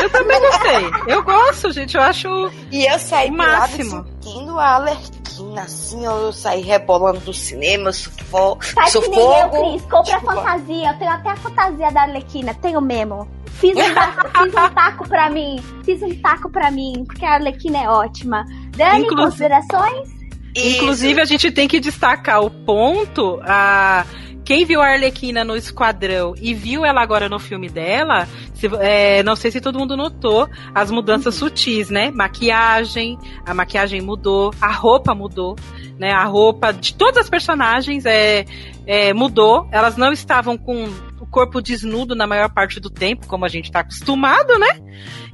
[0.00, 0.90] Eu também gostei.
[1.06, 1.96] Eu gosto, gente.
[1.96, 2.28] Eu acho.
[2.70, 4.04] E eu saí o máximo.
[4.20, 8.64] sentindo a alerquina, assim, eu saí rebolando do cinema, sufoco.
[8.64, 9.82] Faz que nem eu, Cris.
[9.82, 10.30] Compra tipo...
[10.30, 10.90] a fantasia.
[10.90, 12.54] Eu tenho até a fantasia da Arlequina.
[12.54, 13.28] Tenho mesmo.
[13.52, 15.64] Fiz um, taco, fiz um taco pra mim.
[15.82, 18.44] Fiz um taco pra mim, porque a Arlequina é ótima.
[18.76, 19.16] Dani, Inclu...
[19.16, 20.14] considerações?
[20.54, 23.40] Inclusive, a gente tem que destacar o ponto.
[23.42, 24.04] A
[24.46, 29.20] quem viu a Arlequina no Esquadrão e viu ela agora no filme dela, se, é,
[29.24, 31.48] não sei se todo mundo notou as mudanças uhum.
[31.48, 32.12] sutis, né?
[32.12, 35.56] Maquiagem, a maquiagem mudou, a roupa mudou,
[35.98, 36.12] né?
[36.12, 38.44] A roupa de todas as personagens é,
[38.86, 39.68] é mudou.
[39.72, 40.84] Elas não estavam com
[41.20, 44.78] o corpo desnudo na maior parte do tempo, como a gente está acostumado, né?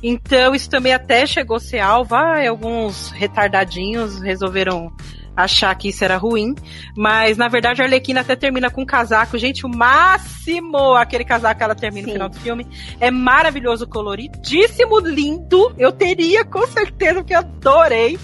[0.02, 2.14] Então isso também até chegou a ser alvo.
[2.14, 4.90] Ah, alguns retardadinhos resolveram
[5.36, 6.54] achar que isso era ruim.
[6.96, 9.38] Mas, na verdade, a Arlequina até termina com um casaco.
[9.38, 12.10] Gente, o máximo aquele casaco que ela termina Sim.
[12.10, 12.66] no final do filme.
[13.00, 15.74] É maravilhoso, coloridíssimo, lindo.
[15.78, 18.18] Eu teria, com certeza, porque adorei.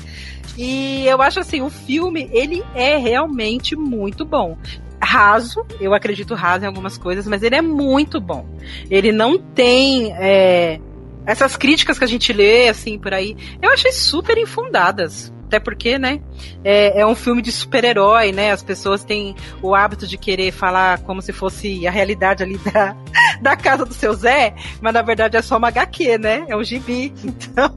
[0.56, 4.56] E eu acho assim, o filme, ele é realmente muito bom
[5.00, 8.44] raso, eu acredito raso em algumas coisas, mas ele é muito bom.
[8.90, 10.80] Ele não tem é,
[11.24, 15.32] essas críticas que a gente lê, assim, por aí, eu achei super infundadas.
[15.48, 16.20] Até porque, né,
[16.62, 18.52] é, é um filme de super-herói, né?
[18.52, 22.94] As pessoas têm o hábito de querer falar como se fosse a realidade ali da,
[23.40, 26.44] da casa do seu Zé, mas na verdade é só uma HQ, né?
[26.48, 27.14] É um gibi.
[27.24, 27.74] Então.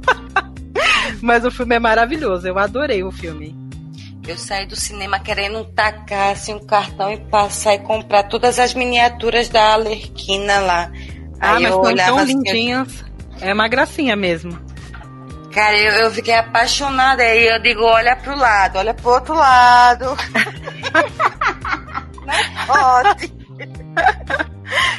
[1.22, 3.56] mas o filme é maravilhoso, eu adorei o filme.
[4.27, 8.73] Eu saí do cinema querendo tacar assim, um cartão e passar e comprar todas as
[8.73, 10.91] miniaturas da Alerquina lá.
[11.39, 13.06] Ah, Aí mas estão tão assim, lindinhas.
[13.39, 14.70] É uma gracinha mesmo.
[15.53, 17.23] Cara, eu, eu fiquei apaixonada.
[17.23, 20.06] Aí eu digo, olha pro lado, olha pro outro lado.
[22.26, 23.34] Não pode.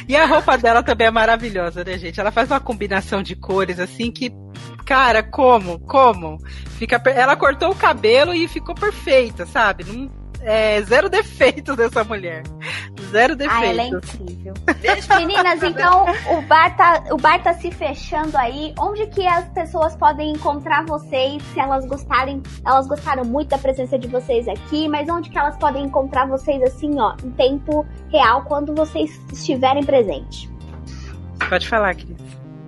[0.07, 2.19] E a roupa dela também é maravilhosa, né, gente?
[2.19, 4.31] Ela faz uma combinação de cores assim que
[4.85, 5.79] Cara, como?
[5.79, 6.37] Como?
[6.77, 9.85] Fica, ela cortou o cabelo e ficou perfeita, sabe?
[9.85, 10.11] Não,
[10.43, 12.43] é, zero defeitos dessa mulher.
[13.11, 13.63] Zero defeitos.
[13.63, 14.53] Ah, ela é incrível.
[15.17, 18.73] Meninas, então o bar, tá, o bar tá se fechando aí.
[18.79, 22.41] Onde que as pessoas podem encontrar vocês, se elas gostarem?
[22.65, 26.61] Elas gostaram muito da presença de vocês aqui, mas onde que elas podem encontrar vocês
[26.63, 30.49] assim, ó, em tempo real, quando vocês estiverem presentes?
[31.49, 32.17] Pode falar, Cris.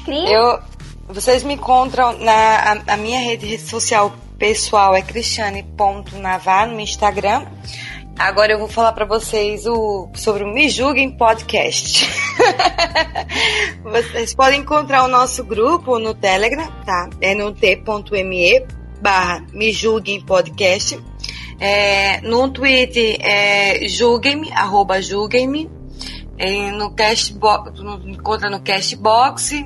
[0.07, 0.59] Eu,
[1.07, 7.45] vocês me encontram na a, a minha rede social pessoal é cristiane.navar no Instagram.
[8.17, 12.07] Agora eu vou falar para vocês o, sobre o Me Julguem Podcast.
[13.83, 17.09] vocês podem encontrar o nosso grupo no Telegram, tá?
[17.19, 18.65] É no t.me
[19.01, 20.99] barra Me Julguem Podcast.
[21.63, 25.69] É, no Twitter é julguem-me, arroba julguem-me.
[26.35, 29.63] É, no Castbox, encontra no Castbox,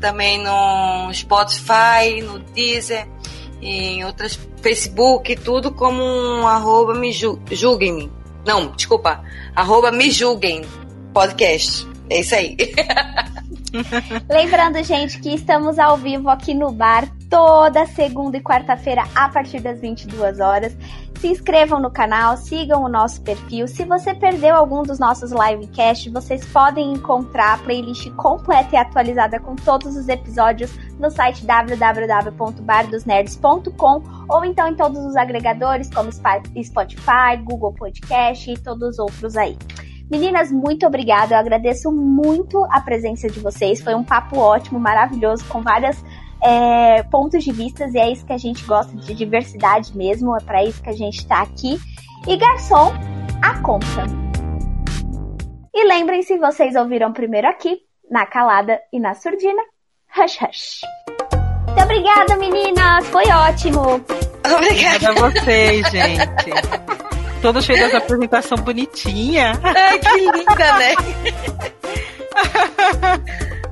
[0.00, 3.06] também no Spotify, no Deezer,
[3.60, 8.10] em outras Facebook, tudo como um arroba me julguem-me.
[8.46, 9.22] Não, desculpa,
[9.54, 10.64] arroba me julguem
[11.12, 11.86] podcast.
[12.08, 12.56] É isso aí.
[14.30, 19.60] Lembrando, gente, que estamos ao vivo aqui no bar toda segunda e quarta-feira a partir
[19.60, 20.76] das 22 horas.
[21.18, 23.66] Se inscrevam no canal, sigam o nosso perfil.
[23.66, 29.40] Se você perdeu algum dos nossos livecasts, vocês podem encontrar a playlist completa e atualizada
[29.40, 37.38] com todos os episódios no site www.bardosnerds.com ou então em todos os agregadores como Spotify,
[37.42, 39.56] Google Podcast e todos os outros aí.
[40.10, 41.34] Meninas, muito obrigada.
[41.34, 43.80] Eu agradeço muito a presença de vocês.
[43.80, 46.04] Foi um papo ótimo, maravilhoso, com várias
[46.44, 50.36] é, pontos de vista e é isso que a gente gosta de diversidade mesmo.
[50.36, 51.78] É para isso que a gente está aqui.
[52.28, 52.92] E garçom,
[53.42, 54.04] a conta.
[55.72, 57.80] E lembrem-se, vocês ouviram primeiro aqui,
[58.10, 59.62] na calada e na surdina.
[60.16, 60.80] Hush, hush.
[61.66, 63.06] Muito obrigada, meninas.
[63.08, 64.00] Foi ótimo.
[64.54, 66.52] Obrigada a vocês, gente.
[67.42, 69.58] Todo cheio dessa apresentação bonitinha.
[69.62, 70.94] Ai, que linda, né?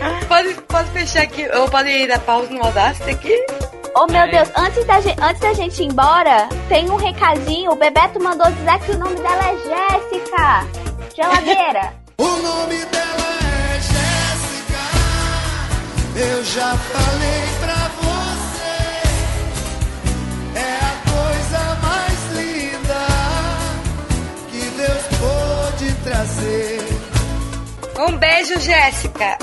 [0.00, 1.48] Ai, pode, pode fechar aqui.
[1.56, 3.46] Ou pode dar pausa no Audacity aqui?
[3.94, 4.28] Oh meu é.
[4.28, 7.72] Deus, antes da, gente, antes da gente ir embora, tem um recadinho.
[7.72, 10.66] O Bebeto mandou dizer que o nome dela é Jéssica.
[11.16, 11.94] Geladeira.
[12.18, 14.78] o nome dela é Jéssica.
[16.16, 17.87] Eu já falei pra
[27.98, 29.36] Um beijo, Jéssica.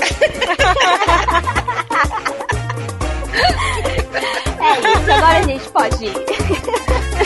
[4.58, 6.14] é isso, agora a gente pode ir.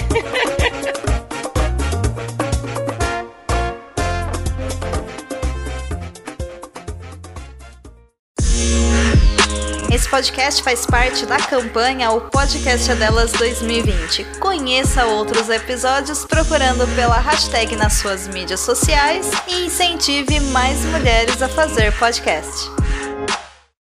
[9.91, 14.25] Esse podcast faz parte da campanha O Podcast é Delas 2020.
[14.39, 21.49] Conheça outros episódios procurando pela hashtag nas suas mídias sociais e incentive mais mulheres a
[21.49, 22.71] fazer podcast.